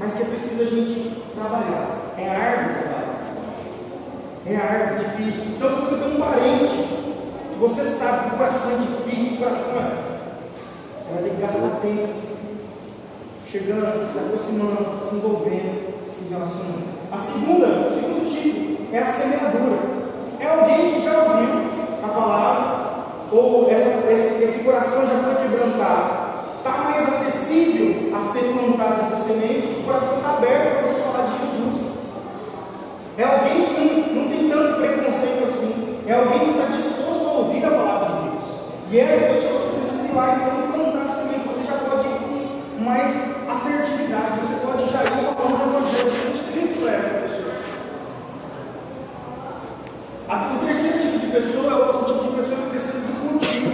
mas 0.00 0.14
que 0.14 0.22
é 0.22 0.24
preciso 0.24 0.62
a 0.62 0.64
gente 0.64 1.22
trabalhar. 1.34 2.14
É 2.16 2.24
árduo 2.30 2.72
trabalho. 2.72 3.16
É 4.46 4.56
árduo, 4.56 5.04
difícil. 5.04 5.44
Então, 5.56 5.68
se 5.68 5.76
você 5.76 5.96
tem 5.96 6.16
um 6.16 6.20
parente 6.20 6.95
você 7.58 7.84
sabe 7.84 8.28
que 8.28 8.34
o 8.34 8.38
coração 8.38 8.70
é 8.72 8.76
difícil, 8.76 9.34
o 9.34 9.38
coração 9.38 9.72
é. 9.78 10.06
Vai 11.12 11.22
ter 11.22 11.30
que 11.30 11.40
gastar 11.40 11.80
tempo 11.80 12.08
chegando, 13.50 14.12
se 14.12 14.18
aproximando, 14.18 15.08
se 15.08 15.14
envolvendo, 15.14 16.10
se 16.10 16.28
relacionando. 16.28 16.96
A 17.10 17.18
segunda, 17.18 17.66
o 17.88 17.94
segundo 17.94 18.28
tipo 18.28 18.94
é 18.94 18.98
a 18.98 19.06
semeadura. 19.06 19.78
É 20.40 20.46
alguém 20.46 20.94
que 20.94 21.00
já 21.00 21.18
ouviu 21.18 21.48
a 22.02 22.08
palavra, 22.08 22.86
ou 23.32 23.70
essa, 23.70 24.10
esse, 24.12 24.42
esse 24.42 24.64
coração 24.64 25.02
já 25.02 25.18
foi 25.20 25.34
quebrantado, 25.36 26.26
está 26.58 26.70
mais 26.78 27.08
acessível 27.08 28.16
a 28.16 28.20
ser 28.20 28.52
plantada 28.52 29.00
essa 29.00 29.16
semente, 29.16 29.80
o 29.80 29.84
coração 29.84 30.16
está 30.16 30.34
aberto 30.36 30.72
para 30.72 30.86
você 30.86 31.00
falar 31.00 31.24
de 31.24 31.32
Jesus. 31.32 31.92
É 33.18 33.24
alguém 33.24 33.64
que 33.64 33.80
não, 33.80 34.22
não 34.22 34.28
tem 34.28 34.48
tanto 34.50 34.80
preconceito 34.80 35.44
assim, 35.44 35.98
é 36.06 36.12
alguém 36.12 36.38
que 36.40 36.50
está 36.50 36.66
disposto 36.66 37.26
a 37.26 37.32
ouvir 37.32 37.64
a 37.64 37.70
palavra 37.70 38.08
de 38.08 38.30
Deus. 38.30 38.44
E 38.88 39.00
essa 39.00 39.18
pessoa 39.18 39.58
você 39.58 39.78
precisa 39.78 40.06
ir 40.06 40.14
lá 40.14 40.36
e 40.36 40.72
plantar 40.72 41.02
a 41.02 41.08
semente, 41.08 41.48
você 41.48 41.64
já 41.64 41.76
pode 41.78 42.06
ir 42.06 42.62
com 42.78 42.84
mais 42.84 43.12
assertividade, 43.50 44.38
você 44.40 44.64
pode 44.64 44.88
já 44.92 45.02
ir 45.02 45.34
falando 45.34 45.58
do 45.58 45.64
Evangelho 45.76 46.10
de 46.10 46.16
Jesus 46.22 46.40
Cristo 46.52 46.80
para 46.80 46.94
essa 46.94 47.08
pessoa. 47.08 47.54
O 50.28 50.64
terceiro 50.64 50.98
tipo 51.00 51.18
de 51.18 51.26
pessoa 51.26 51.72
é 51.72 51.74
o 51.74 52.04
tipo 52.04 52.22
de 52.22 52.36
pessoa 52.36 52.60
que 52.62 52.70
precisa 52.70 52.98
do 52.98 53.28
cultivo. 53.28 53.72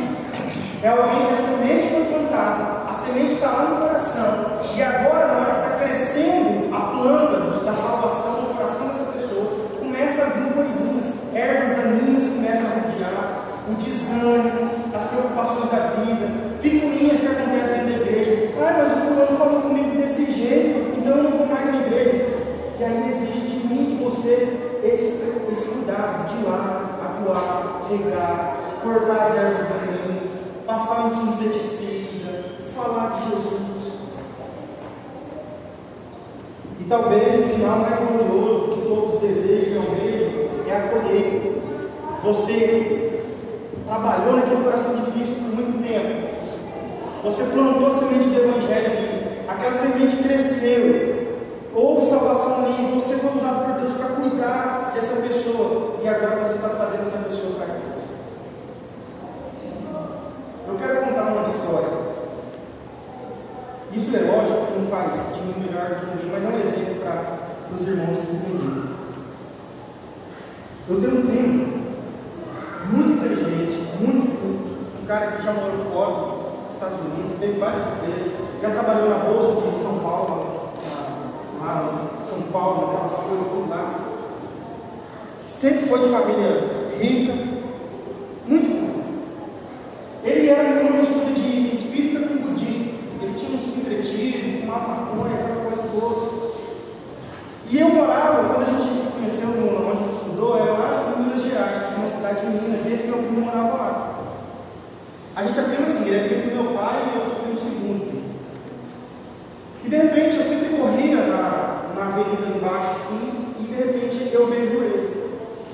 É 0.82 0.88
alguém 0.88 1.26
que 1.26 1.32
a 1.32 1.34
semente 1.34 1.88
foi 1.88 2.04
plantada, 2.06 2.88
a 2.88 2.92
semente 2.94 3.34
está 3.34 3.50
lá 3.50 3.64
no 3.64 3.76
coração, 3.82 4.60
e 4.74 4.82
agora, 4.82 5.26
na 5.26 5.34
hora 5.40 5.50
que 5.52 5.60
está 5.60 5.76
crescendo 5.84 6.74
a 6.74 6.80
planta 6.80 7.64
da 7.64 7.74
salvação 7.74 8.42
no 8.42 8.54
coração 8.54 8.88
dessa 8.88 9.04
pessoa, 9.12 9.68
começa 9.78 10.22
a 10.22 10.26
vir 10.30 10.52
coisinhas, 10.54 11.12
ervas 11.34 11.76
daninhas 11.76 12.22
começam 12.22 12.64
a 12.64 12.80
rodear, 12.80 13.44
o 13.68 13.74
desânimo, 13.74 14.82
as 14.92 15.04
preocupações 15.43 15.70
da 15.70 15.78
vida, 16.03 16.59
picuinhas 16.61 17.20
que 17.20 17.26
acontecem 17.26 17.84
dentro 17.84 18.05
da 18.05 18.11
igreja. 18.11 18.53
Ah, 18.61 18.74
mas 18.78 18.93
o 18.93 18.97
fulano 18.97 19.38
falou 19.38 19.62
comigo 19.62 19.97
desse 19.97 20.30
jeito, 20.30 20.99
então 20.99 21.16
eu 21.16 21.22
não 21.24 21.30
vou 21.32 21.47
mais 21.47 21.66
na 21.66 21.80
igreja. 21.80 22.28
E 22.78 22.84
aí 22.84 23.11
exige 23.11 23.40
de 23.40 23.66
mim, 23.66 23.97
de 23.97 24.05
você, 24.05 24.80
esse, 24.84 25.22
esse 25.51 25.68
cuidado 25.68 26.26
de 26.26 26.40
ir 26.40 26.49
lá, 26.49 26.99
acuar, 27.03 27.88
regar, 27.90 28.57
cortar 28.82 29.26
as 29.26 29.36
ervas 29.36 29.68
daninhas, 29.68 30.30
passar 30.66 31.07
um 31.07 31.26
inseticida, 31.26 32.45
falar 32.74 33.18
de 33.18 33.30
Jesus. 33.30 33.93
E 36.80 36.84
talvez 36.84 37.40
o 37.40 37.49
final 37.55 37.78
mais 37.78 37.97
glorioso 37.97 38.72
que 38.72 38.88
todos 38.88 39.20
desejam 39.20 39.82
almejam 39.82 40.49
é 40.66 40.76
a 40.76 40.88
colheita. 40.88 41.53
Você 42.24 43.12
trabalhou 43.93 44.36
naquele 44.36 44.64
coração 44.64 44.95
difícil 44.95 45.36
por 45.36 45.55
muito 45.55 45.86
tempo. 45.86 46.32
Você 47.32 47.44
plantou 47.44 47.86
a 47.86 47.90
semente 47.90 48.28
do 48.28 48.44
Evangelho 48.44 48.92
ali. 48.92 49.40
Aquela 49.48 49.72
semente 49.72 50.16
cresceu. 50.16 51.32
Houve 51.74 52.06
salvação 52.06 52.62
ali. 52.62 52.92
Você 52.92 53.16
foi 53.16 53.38
usado 53.38 53.64
por 53.64 53.80
Deus 53.80 53.96
para 53.96 54.08
cuidar 54.08 54.92
dessa 54.94 55.16
pessoa. 55.16 55.96
E 56.02 56.08
agora 56.08 56.44
você 56.44 56.56
está 56.56 56.68
trazendo 56.68 57.00
essa 57.00 57.16
pessoa 57.16 57.54
para 57.54 57.66
Cristo. 57.68 58.16
Eu 60.68 60.74
quero 60.76 61.06
contar 61.06 61.32
uma 61.32 61.42
história. 61.42 62.12
Isso 63.92 64.14
é 64.14 64.20
lógico 64.20 64.66
que 64.66 64.78
não 64.78 64.86
faz 64.88 65.34
de 65.34 65.40
mim 65.40 65.66
melhor 65.66 65.88
do 65.88 66.00
que 66.00 66.06
ninguém, 66.14 66.32
mas 66.32 66.44
é 66.44 66.48
um 66.48 66.60
exemplo 66.60 67.00
para 67.00 67.38
os 67.74 67.88
irmãos 67.88 68.16
se 68.18 68.30
entenderem. 68.30 68.92
Eu 70.86 71.00
tenho 71.00 71.18
um 71.18 71.26
primo 71.26 71.82
muito 72.90 73.12
inteligente, 73.12 73.88
muito 74.00 74.40
culto, 74.40 75.02
um 75.02 75.06
cara 75.06 75.32
que 75.32 75.42
já 75.42 75.52
morou 75.52 75.78
fora 75.78 76.31
Estados 76.82 77.00
Unidos, 77.00 77.38
teve 77.38 77.60
várias 77.60 77.80
empresas, 77.80 78.32
já 78.60 78.70
trabalhou 78.70 79.08
na 79.08 79.18
Bolsa 79.18 79.70
de 79.70 79.82
São 79.82 80.00
Paulo, 80.00 80.70
lá 81.60 82.18
em 82.20 82.26
São 82.26 82.42
Paulo, 82.50 82.88
naquelas 82.88 83.12
coisas 83.12 83.46
tudo 83.46 83.70
lá. 83.70 84.00
Sempre 85.46 85.86
foi 85.86 86.00
de 86.00 86.08
família 86.08 86.90
rica, 87.00 87.34
muito 88.48 88.68
culto. 88.68 89.02
Ele 90.24 90.48
era 90.48 90.80
uma 90.80 90.90
mistura 90.98 91.32
de 91.32 91.70
espírita 91.70 92.26
com 92.26 92.50
budista. 92.50 92.90
Ele 93.22 93.34
tinha 93.38 93.56
um 93.56 93.62
sincretismo, 93.62 94.62
fumava 94.62 94.88
maconha, 94.88 95.36
aquela 95.36 95.70
coisa 95.70 95.88
toda. 96.00 96.42
E 97.70 97.78
eu 97.78 97.88
morava, 97.90 98.54
quando 98.54 98.62
a 98.62 98.64
gente 98.64 98.92
se 98.92 99.06
conheceu 99.12 99.48
onde 99.50 99.92
a 99.92 99.94
gente 100.02 100.14
estudou, 100.16 100.56
era 100.56 100.72
lá 100.72 101.14
em 101.16 101.22
Minas 101.22 101.42
Gerais, 101.42 101.86
uma 101.96 102.08
cidade 102.08 102.40
de 102.40 102.46
Minas, 102.46 102.86
e 102.86 102.92
esse 102.92 103.04
meu 103.04 103.18
primo 103.18 103.40
morava 103.42 103.74
lá. 103.76 104.18
A 105.34 105.42
gente 105.44 105.58
é 105.58 105.62
primo 105.62 105.84
assim, 105.84 106.08
ele 106.08 106.16
é 106.16 106.28
primo 106.28 106.50
do 106.50 106.62
meu 106.62 106.74
pai 106.78 107.08
e 107.10 107.16
eu 107.16 107.22
sou 107.22 107.36
primo 107.36 107.56
segundo. 107.56 108.22
E 109.82 109.88
de 109.88 109.96
repente 109.96 110.36
eu 110.36 110.44
sempre 110.44 110.76
corria 110.76 111.16
na, 111.26 111.94
na 111.96 112.06
avenida 112.08 112.54
embaixo 112.54 112.92
assim, 112.92 113.54
e 113.58 113.62
de 113.62 113.74
repente 113.74 114.30
eu 114.30 114.46
vejo 114.46 114.74
ele. 114.74 115.32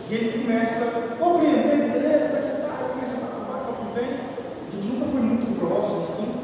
E 0.08 0.14
ele 0.14 0.44
começa, 0.44 0.86
ô 1.20 1.38
primo, 1.40 1.64
beleza, 1.64 2.26
como 2.26 2.36
é 2.36 2.40
que 2.40 2.46
você 2.46 2.52
está? 2.52 2.68
Começa 2.92 3.14
a 3.16 3.18
falar, 3.18 3.64
papo 3.64 3.84
vem. 3.96 4.04
A 4.04 4.70
gente 4.70 4.94
nunca 4.94 5.06
foi 5.06 5.20
muito 5.22 5.58
próximo 5.58 6.02
assim. 6.04 6.34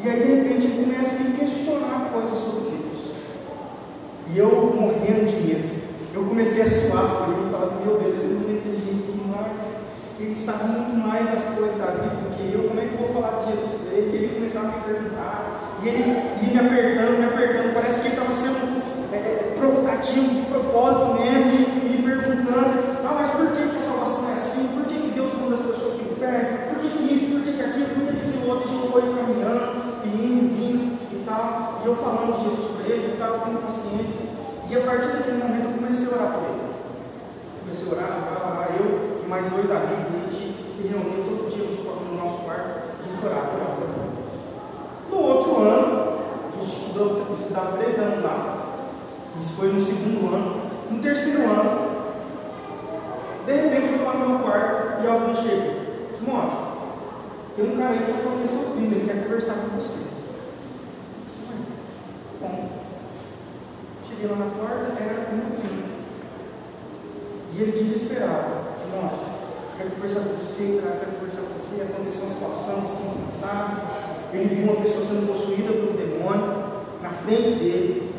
E 0.00 0.08
aí 0.08 0.22
de 0.22 0.34
repente 0.34 0.66
ele 0.68 0.84
começa 0.84 1.16
a 1.16 1.18
me 1.18 1.36
questionar 1.36 2.10
coisas 2.12 2.38
sobre 2.38 2.60
Deus. 2.78 3.10
E 4.32 4.38
eu 4.38 4.72
morrendo 4.80 5.26
de 5.26 5.36
medo. 5.42 5.88
Eu 6.14 6.22
comecei 6.24 6.62
a 6.62 6.66
suar 6.66 7.24
por 7.24 7.34
ele 7.34 7.48
e 7.48 7.50
falar 7.50 7.64
assim, 7.64 7.84
meu 7.84 7.98
Deus, 7.98 8.14
esse 8.14 8.28
menino 8.28 8.50
é 8.50 8.58
inteligente 8.60 9.12
demais. 9.12 9.78
Ele 10.20 10.34
sabe 10.34 10.64
muito 10.64 10.98
mais 10.98 11.30
das 11.30 11.44
coisas 11.54 11.78
da 11.78 11.94
vida 11.94 12.10
do 12.10 12.34
que 12.34 12.52
eu. 12.52 12.66
Como 12.66 12.80
é 12.80 12.86
que 12.86 12.94
eu 12.98 13.06
vou 13.06 13.22
falar 13.22 13.38
de 13.38 13.54
Jesus 13.54 13.70
para 13.78 13.94
ele? 13.94 14.10
E 14.10 14.16
ele 14.18 14.34
começava 14.34 14.66
a 14.66 14.70
me 14.70 14.82
perguntar. 14.82 15.78
E 15.80 15.88
ele 15.88 16.02
ia 16.10 16.50
me 16.50 16.58
apertando, 16.58 17.18
me 17.18 17.24
apertando. 17.24 17.72
Parece 17.72 18.00
que 18.00 18.06
ele 18.08 18.16
estava 18.16 18.32
sendo 18.32 18.82
é, 19.14 19.54
provocativo, 19.56 20.34
de 20.34 20.42
propósito 20.50 21.22
mesmo, 21.22 21.46
e, 21.54 21.94
e 21.94 22.02
perguntando, 22.02 22.98
ah, 23.06 23.14
mas 23.14 23.30
por 23.30 23.46
que, 23.54 23.62
que 23.68 23.76
a 23.76 23.80
salvação 23.80 24.28
é 24.30 24.34
assim? 24.34 24.66
Por 24.74 24.86
que, 24.90 24.98
que 24.98 25.10
Deus 25.14 25.32
manda 25.38 25.54
as 25.54 25.60
pessoas 25.60 25.94
para 25.94 26.02
o 26.02 26.10
inferno? 26.10 26.58
Por 26.66 26.78
que, 26.82 26.88
que 26.98 27.14
isso? 27.14 27.26
Por 27.30 27.42
que, 27.44 27.52
que 27.52 27.62
aquilo? 27.62 27.86
Por 27.94 28.02
que, 28.02 28.12
que 28.18 28.26
aquilo 28.26 28.50
outro? 28.50 28.68
A 28.68 28.72
gente 28.74 28.90
foi 28.90 29.02
caminhando, 29.14 29.78
e 30.02 30.08
indo, 30.18 30.50
vindo 30.50 30.98
e 31.14 31.22
tal. 31.22 31.78
E 31.84 31.86
eu 31.86 31.94
falando 31.94 32.34
de 32.34 32.42
Jesus 32.42 32.74
para 32.74 32.90
ele 32.90 33.14
e 33.14 33.16
tal, 33.22 33.46
tendo 33.46 33.62
paciência. 33.62 34.26
E 34.66 34.74
a 34.74 34.80
partir 34.80 35.14
daquele 35.14 35.38
momento 35.38 35.70
eu 35.70 35.78
comecei 35.78 36.10
a 36.10 36.10
orar 36.10 36.32
por 36.34 36.42
ele. 36.42 36.66
Comecei 37.62 37.86
a 37.86 37.94
orar, 37.94 38.10
orar, 38.18 38.40
orar. 38.50 38.68
Eu 38.74 39.22
e 39.22 39.28
mais 39.28 39.46
amigos, 40.08 40.34
a 40.34 40.40
gente 40.40 40.72
se 40.74 40.88
reunia 40.88 41.24
todo 41.24 41.48
dia 41.48 41.64
no 41.64 42.16
nosso 42.16 42.38
quarto, 42.38 42.80
a 42.98 43.02
gente 43.02 43.26
orava, 43.26 43.54
orava. 43.54 43.98
No 45.10 45.18
outro 45.18 45.56
ano, 45.60 46.18
a 46.48 46.56
gente 46.56 46.76
estudou, 46.76 47.26
estudava 47.30 47.76
três 47.78 47.98
anos 47.98 48.24
lá. 48.24 48.64
Isso 49.38 49.54
foi 49.54 49.72
no 49.72 49.80
segundo 49.80 50.34
ano. 50.34 50.62
No 50.90 51.00
terceiro 51.00 51.42
ano, 51.42 51.88
de 53.46 53.52
repente 53.52 53.98
eu 53.98 54.04
lá 54.04 54.14
no 54.14 54.28
meu 54.28 54.38
quarto 54.40 55.02
e 55.02 55.06
alguém 55.06 55.34
chega. 55.34 55.88
Timóteo, 56.14 56.58
tem 57.54 57.70
um 57.70 57.76
cara 57.76 57.90
aí 57.90 57.98
que 57.98 58.10
está 58.10 58.22
falando 58.22 58.38
que 58.38 58.44
é 58.44 58.46
seu 58.46 58.70
primo, 58.70 58.94
ele 58.94 59.06
quer 59.06 59.22
conversar 59.24 59.54
com 59.54 59.76
você. 59.76 60.08
Bom, 62.40 62.68
cheguei 64.08 64.26
lá 64.28 64.36
na 64.36 64.46
porta, 64.46 65.02
era 65.02 65.30
meu 65.32 65.60
primo. 65.60 65.88
E 67.54 67.62
ele 67.62 67.72
desesperado, 67.72 68.78
Timóteo, 68.80 69.27
quero 69.78 69.90
conversar 69.90 70.20
com 70.26 70.34
você, 70.34 70.80
cara, 70.82 70.98
quero 70.98 71.12
conversar 71.22 71.42
com 71.46 71.54
você, 71.54 71.82
aconteceu 71.82 72.22
uma 72.22 72.34
situação 72.34 72.82
assim, 72.82 73.06
sensata. 73.14 73.76
Ele 74.34 74.50
viu 74.50 74.64
uma 74.66 74.82
pessoa 74.82 75.04
sendo 75.06 75.30
possuída 75.30 75.70
pelo 75.70 75.94
demônio 75.94 76.82
na 77.00 77.10
frente 77.10 77.54
dele. 77.62 78.10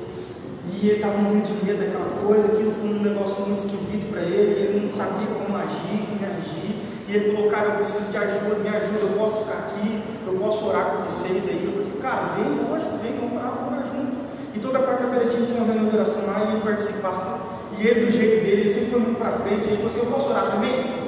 E 0.72 0.88
ele 0.88 0.95
estava 0.95 1.18
morrendo 1.18 1.43
de 1.43 1.66
medo 1.66 1.84
daquela 1.84 2.07
coisa, 2.24 2.47
aquilo 2.47 2.72
foi 2.72 2.89
um 2.95 3.03
negócio 3.03 3.43
muito 3.43 3.68
esquisito 3.68 4.07
para 4.10 4.22
ele, 4.22 4.55
ele 4.55 4.88
não 4.88 4.93
sabia 4.95 5.28
como 5.28 5.51
agir, 5.60 6.07
como 6.07 6.16
reagir. 6.24 6.72
E 7.03 7.12
ele 7.12 7.36
falou, 7.36 7.51
cara, 7.51 7.66
eu 7.68 7.76
preciso 7.76 8.07
de 8.07 8.18
ajuda, 8.18 8.55
me 8.64 8.70
ajuda, 8.70 8.99
eu 9.03 9.14
posso 9.20 9.43
ficar 9.43 9.60
aqui, 9.68 9.99
eu 10.26 10.34
posso 10.39 10.66
orar 10.70 10.86
com 10.95 11.03
vocês 11.12 11.43
aí. 11.49 11.60
Eu 11.66 11.76
falei 11.76 11.88
assim, 11.89 11.99
cara, 11.99 12.22
vem, 12.39 12.47
lógico, 12.64 12.95
vem, 13.03 13.20
vamos 13.20 13.36
orar, 13.36 13.51
vamos 13.60 13.68
orar 13.68 13.84
junto. 13.84 14.16
E 14.55 14.60
toda 14.60 14.80
quarta-feira 14.80 15.28
tinha 15.28 15.43
uma 15.43 15.66
reunião 15.66 15.89
de 15.89 15.97
oração 15.97 16.24
lá 16.24 16.47
e 16.47 16.55
eu 16.55 16.62
participava. 16.62 17.39
E 17.78 17.88
ele, 17.88 18.05
do 18.05 18.12
jeito 18.12 18.45
dele, 18.45 18.62
ele 18.62 18.70
sempre 18.70 18.91
foi 18.91 18.99
muito 18.99 19.20
para 19.20 19.32
frente. 19.43 19.68
Ele 19.68 19.78
falou 19.78 19.91
assim: 19.91 19.99
Eu 19.99 20.05
posso 20.05 20.30
orar 20.30 20.51
também? 20.51 20.99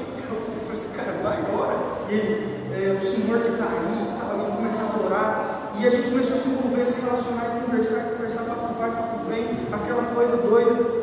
É, 2.16 2.98
o 2.98 3.02
Senhor 3.02 3.40
que 3.42 3.52
está 3.52 3.66
aí, 3.66 4.14
estava 4.14 4.34
ali, 4.34 4.52
começava 4.52 4.98
a 4.98 5.06
orar. 5.06 5.62
E 5.80 5.86
a 5.86 5.90
gente 5.90 6.10
começou 6.10 6.36
a 6.36 6.40
se 6.40 6.50
envolver, 6.50 6.86
se 6.86 7.02
relacionar, 7.02 7.62
conversar, 7.66 8.02
conversar, 8.12 8.44
papo 8.44 8.74
vai, 8.80 8.92
papo 8.92 9.26
vem, 9.30 9.46
aquela 9.72 10.04
coisa 10.14 10.38
doida. 10.38 11.02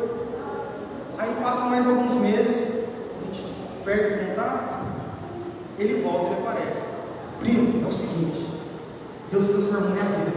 Aí 1.17 1.35
passa 1.41 1.65
mais 1.65 1.85
alguns 1.85 2.15
meses, 2.15 2.85
a 3.19 3.25
gente 3.25 3.43
perde 3.83 4.13
o 4.13 4.27
contato, 4.27 4.85
ele 5.77 6.01
volta 6.01 6.35
e 6.35 6.47
aparece. 6.47 6.83
Primo, 7.39 7.85
é 7.85 7.89
o 7.89 7.93
seguinte, 7.93 8.47
Deus 9.31 9.47
transformou 9.47 9.91
minha 9.91 10.03
vida. 10.03 10.31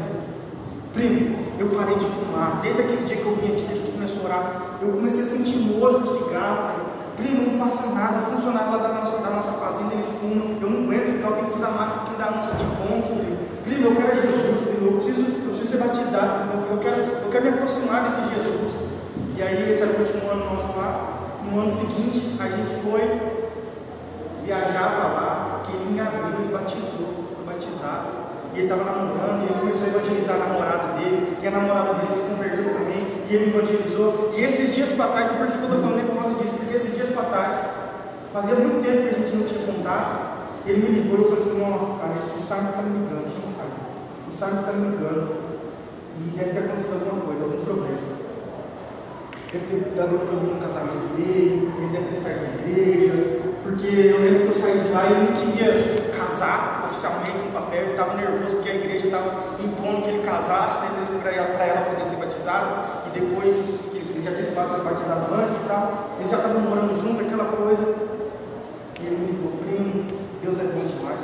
Primo, 0.94 1.38
eu 1.58 1.68
parei 1.68 1.96
de 1.96 2.04
fumar. 2.04 2.60
Desde 2.62 2.82
aquele 2.82 3.04
dia 3.04 3.16
que 3.16 3.26
eu 3.26 3.36
vim 3.36 3.52
aqui, 3.52 3.66
que 3.66 3.72
a 3.72 3.76
gente 3.76 3.92
começou 3.92 4.22
a 4.22 4.24
orar, 4.26 4.62
eu 4.82 4.92
comecei 4.92 5.22
a 5.22 5.26
sentir 5.26 5.58
nojo 5.58 5.98
do 5.98 6.08
cigarro. 6.08 6.81
Primo, 7.22 7.52
não 7.52 7.58
passa 7.58 7.86
nada. 7.94 8.18
O 8.18 8.34
funcionário 8.34 8.72
lá 8.72 8.78
da 8.78 8.88
nossa, 8.88 9.18
da 9.18 9.30
nossa 9.30 9.52
fazenda, 9.52 9.94
ele 9.94 10.04
fuma. 10.18 10.58
Eu 10.60 10.70
não 10.70 10.82
aguento 10.90 11.50
que 11.50 11.56
usar 11.56 11.70
máscara 11.70 12.00
porque 12.00 12.18
dá 12.18 12.36
ânsia 12.36 12.54
de 12.58 12.64
ronco. 12.64 13.22
Primo, 13.62 13.86
eu 13.86 13.94
quero 13.94 14.16
Jesus, 14.16 14.60
primo. 14.66 14.86
Eu 14.86 14.92
preciso, 14.98 15.20
eu 15.22 15.48
preciso 15.50 15.70
ser 15.70 15.78
batizado, 15.78 16.50
primo. 16.50 16.66
Eu 16.68 16.78
quero, 16.78 16.98
eu 17.22 17.30
quero 17.30 17.44
me 17.44 17.50
aproximar 17.50 18.02
desse 18.02 18.22
Jesus. 18.34 18.74
E 19.38 19.42
aí, 19.42 19.70
esse 19.70 19.82
era 19.82 19.92
o 19.92 20.00
último 20.00 20.30
ano 20.30 20.54
nosso 20.54 20.76
lá. 20.76 21.22
No 21.46 21.60
ano 21.60 21.70
seguinte, 21.70 22.36
a 22.40 22.48
gente 22.48 22.72
foi 22.82 23.02
viajar 24.44 24.90
para 24.90 25.08
lá, 25.08 25.60
porque 25.60 25.76
ele 25.76 25.94
em 25.94 26.00
abril 26.00 26.42
ele 26.42 26.52
batizou, 26.52 27.30
foi 27.36 27.44
batizado. 27.46 28.08
E 28.54 28.58
ele 28.58 28.66
estava 28.66 28.84
namorando, 28.84 29.42
e 29.42 29.44
ele 29.46 29.60
começou 29.60 29.84
a 29.84 29.88
evangelizar 29.88 30.36
a 30.36 30.38
namorada 30.46 30.98
dele, 30.98 31.36
e 31.40 31.46
a 31.46 31.50
namorada 31.50 31.94
dele 31.94 32.08
se 32.08 32.28
converteu 32.28 32.74
também, 32.74 33.06
e 33.28 33.34
ele 33.34 33.56
evangelizou. 33.56 34.30
E 34.36 34.42
esses 34.42 34.74
dias 34.74 34.92
para 34.92 35.12
trás, 35.12 35.30
e 35.30 35.34
por 35.34 35.46
que 35.46 35.52
eu 35.52 35.62
estou 35.62 35.80
falando 35.80 36.00
é 36.00 36.04
por 36.04 36.22
causa 36.22 36.34
disso? 36.38 36.61
Esses 36.72 36.94
dias 36.94 37.10
para 37.10 37.24
trás, 37.24 37.68
fazia 38.32 38.54
muito 38.54 38.82
tempo 38.82 39.02
que 39.02 39.14
a 39.14 39.18
gente 39.18 39.36
não 39.36 39.46
tinha 39.46 39.66
contato, 39.66 40.32
ele 40.64 40.88
me 40.88 41.00
ligou 41.00 41.18
e 41.18 41.22
eu 41.22 41.28
falei 41.28 41.44
assim, 41.44 41.60
nossa, 41.60 42.00
cara, 42.00 42.14
o 42.32 42.40
Simon 42.40 42.70
está 42.70 42.82
me 42.82 42.98
ligando, 42.98 43.28
chama 43.28 43.48
o 43.48 43.52
Simon. 43.52 43.82
O 44.26 44.32
Simon 44.32 44.60
está 44.60 44.72
me 44.72 44.88
ligando, 44.88 45.42
e 46.16 46.36
deve 46.36 46.50
ter 46.50 46.58
acontecido 46.60 46.94
alguma 46.94 47.20
coisa, 47.26 47.44
algum 47.44 47.64
problema. 47.64 47.98
Deve 49.52 49.66
ter 49.66 49.92
dado 49.92 50.16
problema 50.16 50.54
no 50.54 50.60
casamento 50.64 51.12
dele, 51.12 51.72
ele 51.76 51.88
deve 51.92 52.06
ter 52.08 52.16
saído 52.16 52.40
da 52.40 52.52
igreja, 52.64 53.12
porque 53.62 53.86
eu 53.86 54.20
lembro 54.20 54.48
que 54.48 54.56
eu 54.56 54.62
saí 54.62 54.80
de 54.80 54.88
lá 54.88 55.04
e 55.04 55.12
eu 55.12 55.18
não 55.28 55.36
queria 55.36 55.68
casar 56.08 56.88
oficialmente 56.88 57.36
no 57.36 57.52
papel, 57.52 57.82
eu 57.84 57.90
estava 57.90 58.14
nervoso 58.14 58.56
porque 58.56 58.70
a 58.70 58.74
igreja 58.76 59.06
estava 59.06 59.60
impondo 59.60 60.02
que 60.02 60.08
ele 60.08 60.24
casasse 60.24 60.88
né, 60.88 61.04
para 61.20 61.64
ela, 61.66 61.90
poder 61.90 62.06
ser 62.06 62.16
batizada, 62.16 63.04
e 63.06 63.20
depois, 63.20 63.56
já 64.22 64.32
tinha 64.32 64.44
sido 64.44 64.84
batizado 64.84 65.34
antes 65.34 65.56
e 65.56 65.68
tal, 65.68 66.16
eles 66.18 66.30
já 66.30 66.36
estavam 66.38 66.60
morando 66.60 66.94
junto, 66.94 67.20
aquela 67.20 67.44
coisa. 67.46 67.82
E 69.00 69.06
ele 69.06 69.16
me 69.16 69.26
ligou, 69.32 69.52
primo, 69.58 70.04
Deus 70.42 70.58
é 70.60 70.64
bom 70.64 70.86
demais. 70.86 71.20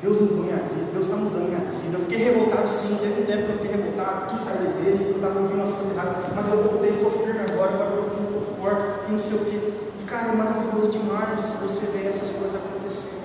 Deus 0.00 0.20
mudou 0.20 0.44
minha 0.44 0.56
vida, 0.56 0.92
Deus 0.92 1.06
está 1.06 1.16
mudando 1.16 1.48
minha 1.48 1.64
vida. 1.64 1.96
Eu 1.96 2.00
fiquei 2.04 2.18
revoltado 2.18 2.68
sim, 2.68 2.98
teve 3.00 3.22
um 3.22 3.26
tempo 3.26 3.42
que 3.44 3.50
eu 3.50 3.58
fiquei 3.58 3.72
revoltado, 3.72 4.26
quis 4.26 4.40
sair 4.40 4.58
da 4.58 4.70
igreja, 4.70 5.02
eu 5.02 5.16
estava 5.16 5.40
ouvindo 5.40 5.64
umas 5.64 5.72
coisas 5.72 5.92
erradas, 5.96 6.16
mas 6.34 6.48
eu 6.48 6.62
voltei, 6.62 6.90
estou 6.90 7.10
firme 7.10 7.40
agora, 7.40 7.72
agora 7.74 7.94
eu 7.96 8.10
firme, 8.10 8.26
estou 8.28 8.44
forte, 8.60 8.84
e 9.08 9.12
não 9.12 9.18
sei 9.18 9.36
o 9.36 9.44
quê. 9.48 9.58
E 9.98 10.04
cara, 10.04 10.28
é 10.28 10.36
maravilhoso 10.36 10.92
demais 10.92 11.40
você 11.64 11.86
ver 11.88 12.06
essas 12.12 12.28
coisas 12.36 12.54
acontecer. 12.54 13.16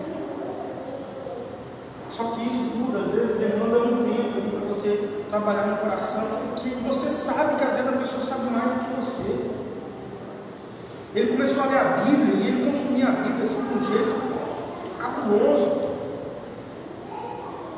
Só 2.09 2.23
que 2.31 2.47
isso 2.47 2.58
tudo 2.89 3.05
às 3.05 3.11
vezes 3.11 3.37
demanda 3.37 3.79
um 3.79 4.03
tempo 4.03 4.49
para 4.49 4.67
você 4.67 5.23
trabalhar 5.29 5.67
no 5.67 5.77
coração, 5.77 6.23
que 6.55 6.69
você 6.87 7.09
sabe 7.09 7.55
que 7.55 7.63
às 7.63 7.75
vezes 7.75 7.87
a 7.87 7.97
pessoa 7.97 8.23
sabe 8.25 8.49
mais 8.49 8.73
do 8.73 8.79
que 8.79 9.01
você. 9.01 9.49
Ele 11.15 11.31
começou 11.31 11.63
a 11.63 11.67
ler 11.67 11.77
a 11.77 11.83
Bíblia 12.03 12.35
e 12.35 12.47
ele 12.47 12.65
consumia 12.65 13.07
a 13.07 13.11
Bíblia 13.11 13.43
assim 13.43 13.61
de 13.61 13.77
um 13.77 13.87
jeito 13.87 14.21
cabuloso. 14.99 15.89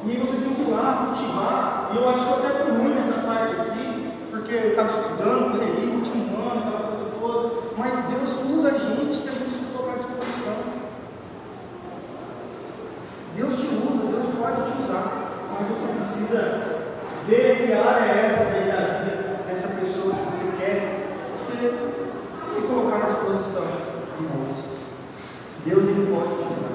E 0.03 0.12
aí 0.12 0.18
você 0.18 0.38
tem 0.38 0.53
que 0.53 0.62
ir 0.62 0.72
lá 0.72 1.05
cultivar. 1.05 1.91
E 1.93 1.97
eu 1.97 2.09
acho 2.09 2.26
que 2.26 2.32
eu 2.32 2.38
até 2.38 2.64
fui 2.64 2.72
ruim 2.72 2.93
nessa 2.95 3.22
parte 3.22 3.53
aqui, 3.53 4.12
porque 4.32 4.53
eu 4.53 4.70
estava 4.72 4.89
estudando, 4.89 5.51
correria, 5.51 5.93
último 5.93 6.41
ano, 6.41 6.59
aquela 6.59 6.88
coisa 6.89 7.05
toda. 7.20 7.49
Mas 7.78 7.95
Deus 8.05 8.57
usa 8.57 8.70
a 8.70 8.78
gente 8.78 9.16
se 9.16 9.30
a 9.30 9.32
gente 9.32 9.51
se 9.51 9.66
colocar 9.72 9.93
à 9.93 9.97
disposição. 9.97 10.82
Deus 13.36 13.55
te 13.55 13.68
usa, 13.68 14.12
Deus 14.12 14.26
pode 14.26 14.62
te 14.62 14.84
usar. 14.84 15.32
Mas 15.57 15.61
você 15.72 15.88
precisa 15.97 16.82
ver 17.28 17.65
que 17.65 17.74
área 17.74 18.11
é 18.11 18.32
essa 18.32 18.43
daí 18.45 18.72
da 18.72 18.99
vida 18.99 19.39
dessa 19.47 19.69
pessoa 19.69 20.13
que 20.13 20.26
você 20.26 20.43
quer 20.59 21.01
você 21.34 21.74
se 22.53 22.61
colocar 22.61 22.97
à 22.97 23.05
disposição 23.05 23.63
de 24.17 24.26
Deus. 24.26 24.57
Deus 25.65 25.84
ele 25.86 26.13
pode 26.13 26.36
te 26.36 26.53
usar. 26.53 26.72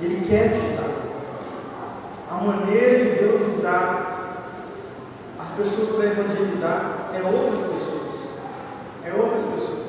Ele 0.00 0.26
quer 0.28 0.52
te 0.52 0.58
usar. 0.58 0.88
A 2.30 2.34
maneira 2.44 2.98
de 2.98 3.10
Deus 3.10 3.56
usar 3.56 4.44
as 5.40 5.50
pessoas 5.52 5.88
para 5.88 6.06
evangelizar 6.06 7.10
é 7.14 7.22
outras 7.22 7.60
pessoas. 7.60 8.28
É 9.04 9.12
outras 9.14 9.42
pessoas. 9.42 9.88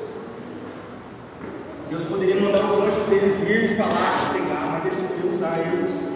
Deus 1.88 2.04
poderia 2.04 2.40
mandar 2.40 2.64
os 2.64 2.78
anjos 2.78 3.04
dele 3.08 3.44
vir 3.44 3.76
falar, 3.76 4.30
pregar, 4.30 4.70
mas 4.72 4.86
ele 4.86 4.96
escolheu 4.96 5.34
usar 5.34 5.58
e. 5.58 5.90
Se 5.90 6.09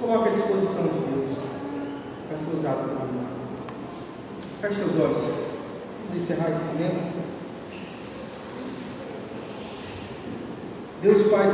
coloque 0.00 0.28
à 0.30 0.32
disposição 0.32 0.82
de 0.84 0.98
Deus 0.98 1.38
para 2.28 2.38
ser 2.38 2.56
usado 2.56 2.88
por 2.88 2.90
ele. 2.90 3.26
Feche 4.60 4.74
seus 4.74 5.00
olhos. 5.00 5.18
Vamos 6.08 6.22
encerrar 6.22 6.50
esse 6.50 6.64
momento. 6.64 7.20
Deus 11.02 11.22
Pai, 11.30 11.50